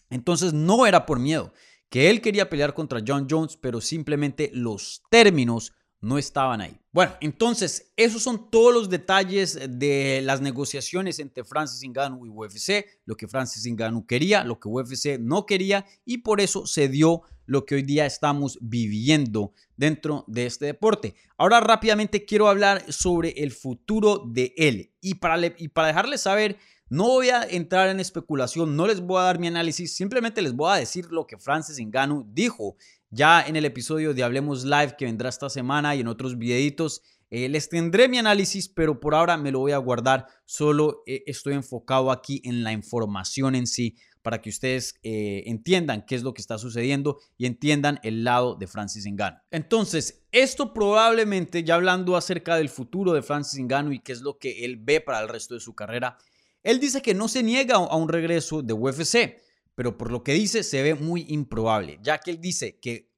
Entonces 0.10 0.54
no 0.54 0.88
era 0.88 1.06
por 1.06 1.20
miedo 1.20 1.54
que 1.93 2.10
él 2.10 2.21
quería 2.21 2.49
pelear 2.49 2.73
contra 2.73 3.03
John 3.08 3.27
Jones, 3.29 3.56
pero 3.56 3.79
simplemente 3.79 4.49
los 4.51 5.03
términos 5.12 5.73
no 6.01 6.17
estaban 6.17 6.60
ahí. 6.60 6.75
Bueno, 6.91 7.13
entonces 7.21 7.93
esos 7.95 8.23
son 8.23 8.49
todos 8.49 8.73
los 8.73 8.89
detalles 8.89 9.60
de 9.69 10.21
las 10.23 10.41
negociaciones 10.41 11.19
entre 11.19 11.43
Francis 11.43 11.88
Ngannou 11.88 12.25
y 12.25 12.29
UFC, 12.29 12.88
lo 13.06 13.15
que 13.15 13.27
Francis 13.27 13.71
Ngannou 13.71 14.08
quería, 14.08 14.43
lo 14.43 14.60
que 14.60 14.69
UFC 14.69 15.19
no 15.19 15.45
quería 15.45 15.86
y 16.03 16.17
por 16.17 16.41
eso 16.41 16.65
se 16.65 16.89
dio 16.89 17.21
lo 17.45 17.63
que 17.63 17.75
hoy 17.75 17.84
día 17.84 18.08
estamos 18.08 18.58
viviendo 18.60 19.53
dentro 19.77 20.25
de 20.27 20.47
este 20.47 20.65
deporte. 20.65 21.13
Ahora 21.38 21.60
rápidamente 21.60 22.25
quiero 22.25 22.47
hablar 22.47 22.91
sobre 22.91 23.36
el 23.38 23.51
futuro 23.51 24.23
de 24.25 24.56
él 24.58 24.95
y 24.99 25.13
para, 25.13 25.38
y 25.45 25.67
para 25.67 26.17
saber 26.17 26.58
no 26.93 27.06
voy 27.06 27.29
a 27.29 27.41
entrar 27.41 27.89
en 27.89 27.99
especulación, 27.99 28.75
no 28.75 28.86
les 28.86 29.01
voy 29.01 29.19
a 29.19 29.23
dar 29.23 29.39
mi 29.39 29.47
análisis, 29.47 29.95
simplemente 29.95 30.43
les 30.43 30.53
voy 30.53 30.71
a 30.71 30.75
decir 30.75 31.08
lo 31.12 31.25
que 31.25 31.39
Francis 31.39 31.84
Ngannou 31.84 32.23
dijo 32.32 32.75
ya 33.10 33.41
en 33.41 33.56
el 33.56 33.65
episodio 33.65 34.13
de 34.13 34.21
Hablemos 34.21 34.63
Live 34.63 34.93
que 34.95 35.06
vendrá 35.06 35.29
esta 35.29 35.49
semana 35.49 35.95
y 35.95 36.01
en 36.01 36.08
otros 36.08 36.38
videitos. 36.38 37.01
Eh, 37.32 37.49
les 37.49 37.67
tendré 37.67 38.08
mi 38.08 38.19
análisis, 38.19 38.69
pero 38.69 38.99
por 38.99 39.15
ahora 39.15 39.38
me 39.38 39.51
lo 39.51 39.58
voy 39.58 39.71
a 39.71 39.77
guardar. 39.79 40.27
Solo 40.45 41.01
eh, 41.08 41.23
estoy 41.25 41.56
enfocado 41.56 42.12
aquí 42.12 42.43
en 42.45 42.63
la 42.63 42.73
información 42.73 43.56
en 43.56 43.65
sí 43.65 43.95
para 44.21 44.39
que 44.39 44.51
ustedes 44.51 44.93
eh, 45.01 45.41
entiendan 45.47 46.06
qué 46.06 46.13
es 46.13 46.21
lo 46.21 46.36
que 46.36 46.43
está 46.43 46.60
sucediendo 46.60 47.17
y 47.39 47.47
entiendan 47.47 47.99
el 48.03 48.23
lado 48.23 48.53
de 48.53 48.67
Francis 48.67 49.08
Ngannou. 49.08 49.41
Entonces, 49.49 50.27
esto 50.32 50.75
probablemente, 50.75 51.63
ya 51.63 51.73
hablando 51.73 52.15
acerca 52.15 52.56
del 52.56 52.69
futuro 52.69 53.13
de 53.13 53.23
Francis 53.23 53.60
Ngannou 53.60 53.93
y 53.93 53.99
qué 53.99 54.12
es 54.12 54.21
lo 54.21 54.38
que 54.38 54.63
él 54.63 54.77
ve 54.77 55.01
para 55.01 55.21
el 55.21 55.27
resto 55.27 55.56
de 55.56 55.60
su 55.60 55.73
carrera, 55.73 56.19
él 56.63 56.80
dice 56.80 57.02
que 57.02 57.13
no 57.13 57.28
se 57.28 57.43
niega 57.43 57.76
a 57.76 57.95
un 57.95 58.10
regreso 58.10 58.62
de 58.62 58.73
UFC, 58.73 59.38
pero 59.76 59.97
por 59.97 60.12
lo 60.12 60.23
que 60.23 60.34
dice 60.34 60.63
se 60.63 60.82
ve 60.82 60.95
muy 60.95 61.26
improbable, 61.30 61.99
ya 62.02 62.19
que 62.19 62.32
él 62.32 62.41
dice 62.41 62.80
que 62.80 63.12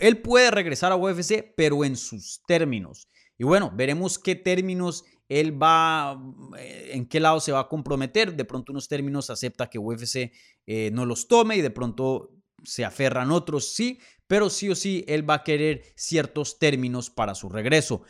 él 0.00 0.20
puede 0.20 0.50
regresar 0.50 0.92
a 0.92 0.96
UFC, 0.96 1.54
pero 1.56 1.84
en 1.84 1.96
sus 1.96 2.42
términos. 2.46 3.08
Y 3.38 3.44
bueno, 3.44 3.72
veremos 3.74 4.18
qué 4.18 4.34
términos 4.34 5.04
él 5.28 5.60
va, 5.60 6.20
eh, 6.58 6.90
en 6.92 7.06
qué 7.06 7.20
lado 7.20 7.40
se 7.40 7.52
va 7.52 7.60
a 7.60 7.68
comprometer. 7.68 8.34
De 8.34 8.44
pronto 8.44 8.72
unos 8.72 8.88
términos 8.88 9.30
acepta 9.30 9.68
que 9.68 9.78
UFC 9.78 10.32
eh, 10.66 10.90
no 10.92 11.04
los 11.04 11.28
tome 11.28 11.56
y 11.56 11.62
de 11.62 11.70
pronto 11.70 12.30
se 12.62 12.84
aferran 12.84 13.30
otros, 13.30 13.74
sí, 13.74 14.00
pero 14.26 14.50
sí 14.50 14.70
o 14.70 14.74
sí 14.74 15.04
él 15.08 15.28
va 15.28 15.34
a 15.34 15.44
querer 15.44 15.82
ciertos 15.94 16.58
términos 16.58 17.10
para 17.10 17.34
su 17.34 17.48
regreso. 17.48 18.02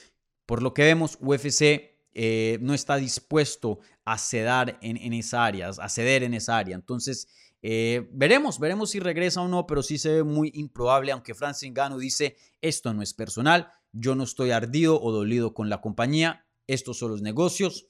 Por 0.47 0.63
lo 0.63 0.73
que 0.73 0.83
vemos, 0.83 1.19
UFC 1.21 1.96
eh, 2.19 2.59
no 2.63 2.73
está 2.73 2.97
dispuesto 2.97 3.81
a 4.07 4.17
ceder 4.17 4.79
en, 4.81 5.13
esa 5.13 5.45
área, 5.45 5.69
a 5.69 5.89
ceder 5.91 6.23
en 6.23 6.33
esa 6.33 6.57
área. 6.57 6.75
Entonces, 6.75 7.29
Eh, 7.69 8.07
veremos, 8.13 8.61
veremos 8.61 8.91
si 8.91 9.01
regresa 9.01 9.41
o 9.41 9.49
no, 9.49 9.67
pero 9.67 9.83
sí 9.83 9.99
se 9.99 10.13
ve 10.13 10.23
muy 10.23 10.53
improbable, 10.55 11.11
aunque 11.11 11.35
Francis 11.35 11.71
Ngannou 11.71 11.99
dice, 11.99 12.37
esto 12.61 12.93
no 12.93 13.03
es 13.03 13.13
personal, 13.13 13.73
yo 13.93 14.15
no 14.15 14.23
estoy 14.23 14.53
ardido 14.53 15.01
o 15.03 15.11
dolido 15.11 15.53
con 15.53 15.69
la 15.69 15.81
compañía, 15.81 16.47
estos 16.69 16.99
son 16.99 17.11
los 17.11 17.23
negocios, 17.23 17.89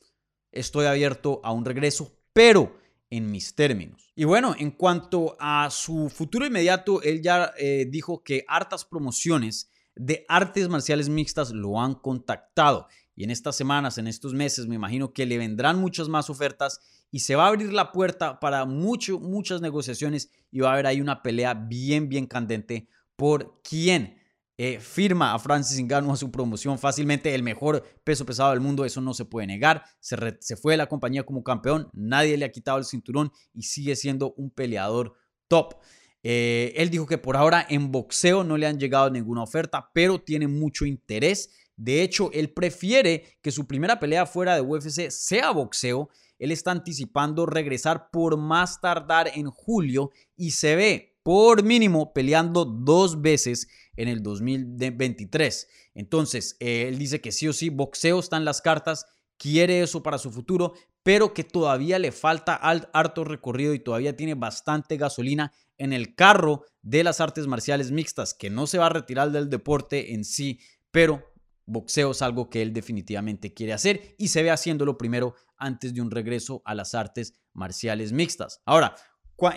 estoy 0.53 0.87
abierto 0.87 1.41
a 1.43 1.53
un 1.53 1.65
regreso, 1.65 2.17
pero 2.33 2.79
en 3.11 3.31
mis 3.31 3.55
términos. 3.55 4.13
Y 4.15 4.25
bueno, 4.25 4.55
en 4.59 4.71
cuanto 4.71 5.37
a 5.39 5.69
su 5.71 6.09
futuro 6.09 6.47
inmediato, 6.47 7.03
él 7.03 7.21
ya 7.21 7.53
eh, 7.59 7.87
dijo 7.91 8.23
que 8.23 8.45
hartas 8.49 8.85
promociones 8.85 9.69
de 9.95 10.25
artes 10.29 10.69
marciales 10.69 11.09
mixtas 11.09 11.51
lo 11.51 11.81
han 11.81 11.97
contactado. 11.97 12.87
Y 13.17 13.25
en 13.25 13.31
estas 13.31 13.57
semanas, 13.57 13.99
en 13.99 14.07
estos 14.07 14.35
meses, 14.35 14.67
me 14.67 14.77
imagino 14.77 15.13
que 15.13 15.27
le 15.27 15.39
vendrán 15.39 15.81
muchas 15.81 16.09
más 16.09 16.31
ofertas 16.31 16.79
y 17.11 17.21
se 17.21 17.35
va 17.35 17.47
a 17.47 17.49
abrir 17.49 17.73
la 17.73 17.91
puerta 17.91 18.39
para 18.39 18.65
mucho, 18.67 19.19
muchas 19.19 19.61
negociaciones 19.61 20.31
y 20.53 20.61
va 20.61 20.71
a 20.71 20.73
haber 20.75 20.87
ahí 20.87 21.01
una 21.01 21.23
pelea 21.23 21.55
bien, 21.55 22.09
bien 22.09 22.27
candente 22.27 22.89
por 23.17 23.61
quién 23.63 24.19
eh, 24.59 24.81
firma 24.81 25.35
a 25.35 25.39
Francis 25.39 25.79
Ngannou 25.83 26.13
a 26.13 26.17
su 26.17 26.31
promoción 26.31 26.79
fácilmente 26.79 27.35
el 27.35 27.43
mejor 27.43 27.85
peso 28.05 28.25
pesado 28.25 28.53
del 28.53 28.61
mundo, 28.61 28.87
eso 28.87 29.03
no 29.03 29.13
se 29.13 29.27
puede 29.27 29.47
negar. 29.47 29.85
Se, 30.01 30.57
fue 30.57 30.73
de 30.73 30.79
la 30.79 30.87
compañía 30.87 31.25
como 31.25 31.43
campeón, 31.43 31.91
nadie 31.93 32.39
le 32.39 32.47
ha 32.47 32.53
quitado 32.53 32.79
el 32.79 32.87
cinturón 32.87 33.33
y 33.53 33.65
sigue 33.65 33.97
siendo 33.97 34.33
un 34.35 34.51
peleador 34.51 35.15
top. 35.49 35.75
Eh, 36.23 36.73
él 36.77 36.89
dijo 36.89 37.07
que 37.07 37.19
por 37.19 37.37
ahora 37.37 37.67
en 37.69 37.93
boxeo 37.93 38.45
no 38.45 38.57
le 38.57 38.67
han 38.67 38.81
llegado 38.81 39.11
ninguna 39.11 39.43
oferta, 39.43 39.91
pero 39.93 40.23
tiene 40.23 40.49
mucho 40.49 40.87
interés. 40.87 41.51
De 41.77 42.03
hecho, 42.03 42.31
él 42.33 42.51
prefiere 42.51 43.39
que 43.43 43.53
su 43.53 43.67
primera 43.67 44.01
pelea 44.01 44.27
fuera 44.27 44.55
de 44.55 44.63
UFC 44.63 45.11
sea 45.11 45.51
boxeo. 45.51 46.09
Él 46.39 46.51
está 46.51 46.71
anticipando 46.71 47.47
regresar 47.47 48.11
por 48.11 48.37
más 48.37 48.81
tardar 48.81 49.31
en 49.35 49.51
julio 49.51 50.11
y 50.37 50.53
se 50.53 50.75
ve 50.75 51.17
por 51.23 51.63
mínimo 51.65 52.13
peleando 52.13 52.65
dos 52.65 53.21
veces 53.21 53.69
en 53.97 54.09
el 54.09 54.23
2023. 54.23 55.69
Entonces, 55.95 56.57
eh, 56.61 56.87
él 56.89 56.99
dice 56.99 57.21
que 57.21 57.33
sí 57.33 57.49
o 57.49 57.53
sí, 57.53 57.69
boxeo 57.69 58.21
está 58.21 58.37
en 58.37 58.45
las 58.45 58.63
cartas, 58.63 59.07
quiere 59.37 59.83
eso 59.83 60.03
para 60.03 60.19
su 60.19 60.31
futuro, 60.31 60.75
pero 61.03 61.35
que 61.35 61.45
todavía 61.45 61.99
le 61.99 62.13
falta 62.13 62.55
harto 62.55 63.25
recorrido 63.25 63.75
y 63.75 63.81
todavía 63.81 64.17
tiene 64.17 64.35
bastante 64.35 64.97
gasolina 64.97 65.53
en 65.79 65.93
el 65.93 66.15
carro 66.15 66.65
de 66.83 67.05
las 67.05 67.21
artes 67.21 67.47
marciales 67.47 67.91
mixtas, 67.91 68.35
que 68.35 68.51
no 68.51 68.67
se 68.67 68.79
va 68.79 68.87
a 68.87 68.91
retirar 68.91 69.31
del 69.31 69.51
deporte 69.51 70.15
en 70.15 70.25
sí, 70.25 70.61
pero 70.91 71.23
boxeo 71.67 72.13
es 72.13 72.23
algo 72.23 72.49
que 72.49 72.63
él 72.63 72.73
definitivamente 72.73 73.53
quiere 73.53 73.73
hacer 73.73 74.15
y 74.19 74.29
se 74.29 74.43
ve 74.43 74.51
haciéndolo 74.51 74.97
primero 74.97 75.35
antes 75.57 75.93
de 75.93 76.01
un 76.01 76.11
regreso 76.11 76.63
a 76.65 76.75
las 76.75 76.95
artes 76.95 77.35
marciales 77.53 78.13
mixtas. 78.13 78.63
Ahora, 78.65 78.95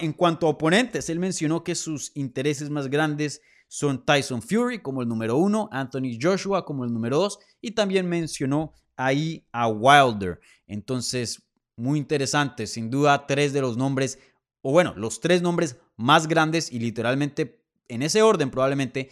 en 0.02 0.14
cuanto 0.14 0.48
a 0.48 0.52
oponentes, 0.52 1.10
él 1.10 1.20
mencionó 1.20 1.64
que 1.64 1.76
sus 1.76 2.12
intereses 2.16 2.70
más 2.70 2.90
grandes 2.90 3.42
son 3.68 4.04
Tyson 4.04 4.42
Fury 4.42 4.82
como 4.82 5.02
el 5.02 5.08
número 5.08 5.38
uno, 5.38 5.70
Anthony 5.72 6.18
Joshua 6.20 6.66
como 6.66 6.84
el 6.84 6.92
número 6.92 7.18
dos 7.18 7.40
y 7.62 7.72
también 7.72 8.08
mencionó 8.08 8.74
ahí 8.98 9.48
a 9.52 9.68
Wilder. 9.68 10.40
Entonces, 10.68 11.44
muy 11.78 12.00
interesante, 12.00 12.68
sin 12.68 12.90
duda 12.90 13.26
tres 13.26 13.54
de 13.54 13.62
los 13.62 13.78
nombres, 13.78 14.20
o 14.62 14.72
bueno, 14.72 14.94
los 14.98 15.22
tres 15.22 15.42
nombres 15.42 15.78
más 15.96 16.28
grandes 16.28 16.72
y 16.72 16.80
literalmente 16.80 17.64
en 17.88 18.02
ese 18.02 18.22
orden 18.22 18.52
probablemente 18.52 19.10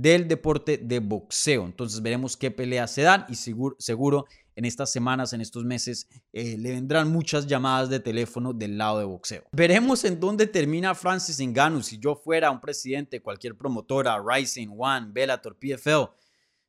del 0.00 0.26
deporte 0.26 0.78
de 0.78 0.98
boxeo. 0.98 1.64
Entonces 1.64 2.02
veremos 2.02 2.36
qué 2.36 2.50
peleas 2.50 2.92
se 2.92 3.02
dan 3.02 3.26
y 3.28 3.36
seguro, 3.36 3.76
seguro 3.78 4.26
en 4.56 4.64
estas 4.64 4.90
semanas, 4.90 5.32
en 5.32 5.40
estos 5.40 5.64
meses, 5.64 6.08
eh, 6.32 6.56
le 6.58 6.72
vendrán 6.72 7.10
muchas 7.10 7.46
llamadas 7.46 7.88
de 7.88 8.00
teléfono 8.00 8.52
del 8.52 8.78
lado 8.78 8.98
de 8.98 9.04
boxeo. 9.04 9.44
Veremos 9.52 10.04
en 10.04 10.20
dónde 10.20 10.46
termina 10.46 10.94
Francis 10.94 11.40
Ngannou. 11.40 11.82
Si 11.82 11.98
yo 11.98 12.14
fuera 12.14 12.50
un 12.50 12.60
presidente, 12.60 13.20
cualquier 13.20 13.56
promotora, 13.56 14.20
Rising, 14.24 14.68
One, 14.76 15.08
Bellator, 15.10 15.56
PFL, 15.56 16.10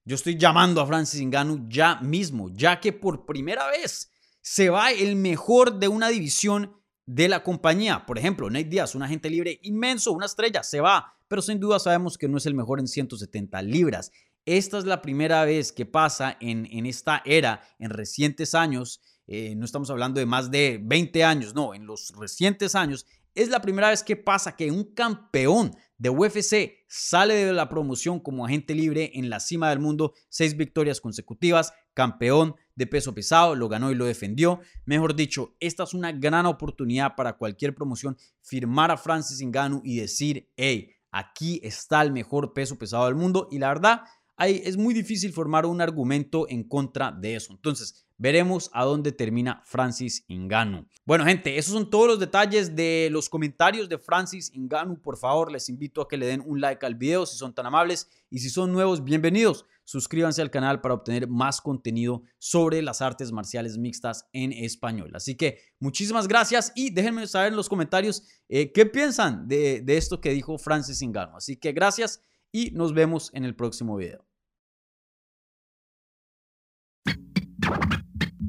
yo 0.04 0.16
estoy 0.16 0.38
llamando 0.38 0.82
a 0.82 0.88
Francis 0.88 1.22
Ngannou 1.22 1.68
ya 1.68 2.00
mismo, 2.02 2.50
ya 2.54 2.80
que 2.80 2.94
por 2.94 3.26
primera 3.26 3.68
vez 3.70 4.12
se 4.42 4.70
va 4.70 4.92
el 4.92 5.16
mejor 5.16 5.80
de 5.80 5.88
una 5.88 6.10
división 6.10 6.76
de 7.06 7.30
la 7.30 7.44
compañía. 7.44 8.06
Por 8.06 8.18
ejemplo, 8.18 8.50
Nate 8.50 8.66
Diaz, 8.66 8.96
un 8.96 9.04
agente 9.04 9.30
libre 9.30 9.60
inmenso, 9.64 10.12
una 10.12 10.26
estrella, 10.26 10.64
se 10.64 10.82
va, 10.82 11.15
pero 11.28 11.42
sin 11.42 11.60
duda 11.60 11.80
sabemos 11.80 12.18
que 12.18 12.28
no 12.28 12.38
es 12.38 12.46
el 12.46 12.54
mejor 12.54 12.80
en 12.80 12.88
170 12.88 13.62
libras. 13.62 14.12
Esta 14.46 14.78
es 14.78 14.86
la 14.86 15.02
primera 15.02 15.44
vez 15.46 15.72
que 15.72 15.86
pasa 15.86 16.38
en, 16.40 16.68
en 16.72 16.86
esta 16.86 17.22
era, 17.26 17.62
en 17.80 17.90
recientes 17.90 18.54
años, 18.54 19.02
eh, 19.28 19.56
no 19.56 19.66
estamos 19.66 19.90
hablando 19.90 20.20
de 20.20 20.28
más 20.28 20.52
de 20.52 20.80
20 20.84 21.24
años, 21.24 21.56
no, 21.56 21.74
en 21.74 21.88
los 21.88 22.14
recientes 22.16 22.76
años, 22.76 23.08
es 23.34 23.50
la 23.50 23.62
primera 23.62 23.90
vez 23.90 24.04
que 24.04 24.16
pasa 24.16 24.56
que 24.56 24.72
un 24.72 24.94
campeón 24.94 25.76
de 25.98 26.10
UFC 26.10 26.86
sale 26.88 27.34
de 27.34 27.54
la 27.54 27.68
promoción 27.68 28.20
como 28.20 28.46
agente 28.46 28.74
libre 28.74 29.12
en 29.16 29.30
la 29.30 29.40
cima 29.40 29.70
del 29.70 29.80
mundo, 29.80 30.14
seis 30.30 30.56
victorias 30.56 31.02
consecutivas, 31.02 31.74
campeón 31.94 32.56
de 32.76 32.88
peso 32.88 33.14
pesado, 33.14 33.56
lo 33.56 33.68
ganó 33.68 33.92
y 33.92 33.96
lo 33.96 34.06
defendió. 34.06 34.60
Mejor 34.86 35.16
dicho, 35.16 35.56
esta 35.60 35.84
es 35.84 35.94
una 35.94 36.12
gran 36.12 36.46
oportunidad 36.46 37.16
para 37.16 37.34
cualquier 37.34 37.76
promoción 37.76 38.18
firmar 38.42 38.92
a 38.92 38.98
Francis 38.98 39.42
Ngannou 39.42 39.82
y 39.84 39.98
decir, 39.98 40.50
hey, 40.56 40.95
aquí 41.16 41.62
está 41.64 42.02
el 42.02 42.12
mejor 42.12 42.54
peso 42.54 42.78
pesado 42.78 43.06
del 43.06 43.16
mundo 43.16 43.48
y 43.50 43.60
la 43.60 43.70
verdad 43.70 44.02
es 44.38 44.76
muy 44.76 44.94
difícil 44.94 45.32
formar 45.32 45.66
un 45.66 45.80
argumento 45.80 46.46
en 46.50 46.68
contra 46.68 47.12
de 47.12 47.38
eso. 47.38 47.54
Entonces, 47.54 48.05
veremos 48.18 48.70
a 48.74 48.84
dónde 48.86 49.12
termina 49.12 49.62
Francis 49.66 50.26
Ngannou. 50.30 50.88
Bueno, 51.06 51.26
gente, 51.26 51.58
esos 51.58 51.74
son 51.74 51.90
todos 51.90 52.08
los 52.08 52.20
detalles 52.20 52.76
de 52.76 53.10
los 53.12 53.30
comentarios 53.30 53.90
de 53.90 53.98
Francis 53.98 54.52
Ngannou. 54.56 55.02
Por 55.02 55.18
favor, 55.18 55.52
les 55.52 55.70
invito 55.70 56.02
a 56.02 56.08
que 56.08 56.18
le 56.18 56.26
den 56.26 56.44
un 56.46 56.62
like 56.62 56.86
al 56.86 56.96
video 56.96 57.26
si 57.26 57.38
son 57.38 57.54
tan 57.54 57.66
amables 57.66 58.10
y 58.30 58.40
si 58.40 58.50
son 58.50 58.72
nuevos, 58.72 59.04
bienvenidos. 59.04 59.66
Suscríbanse 59.84 60.42
al 60.42 60.50
canal 60.50 60.82
para 60.82 60.96
obtener 60.96 61.28
más 61.28 61.62
contenido 61.62 62.24
sobre 62.40 62.82
las 62.82 63.02
artes 63.02 63.32
marciales 63.32 63.78
mixtas 63.78 64.28
en 64.34 64.52
español. 64.52 65.12
Así 65.14 65.36
que 65.36 65.60
muchísimas 65.80 66.28
gracias 66.28 66.72
y 66.76 66.90
déjenme 66.90 67.28
saber 67.28 67.50
en 67.50 67.56
los 67.56 67.70
comentarios 67.70 68.24
eh, 68.50 68.72
qué 68.72 68.88
piensan 68.88 69.48
de, 69.48 69.82
de 69.82 69.98
esto 69.98 70.22
que 70.22 70.32
dijo 70.32 70.58
Francis 70.58 71.04
Ngannou. 71.04 71.38
Así 71.38 71.58
que 71.58 71.72
gracias 71.72 72.22
y 72.52 72.72
nos 72.72 72.94
vemos 72.94 73.30
en 73.34 73.44
el 73.44 73.56
próximo 73.56 73.98
video. 73.98 74.26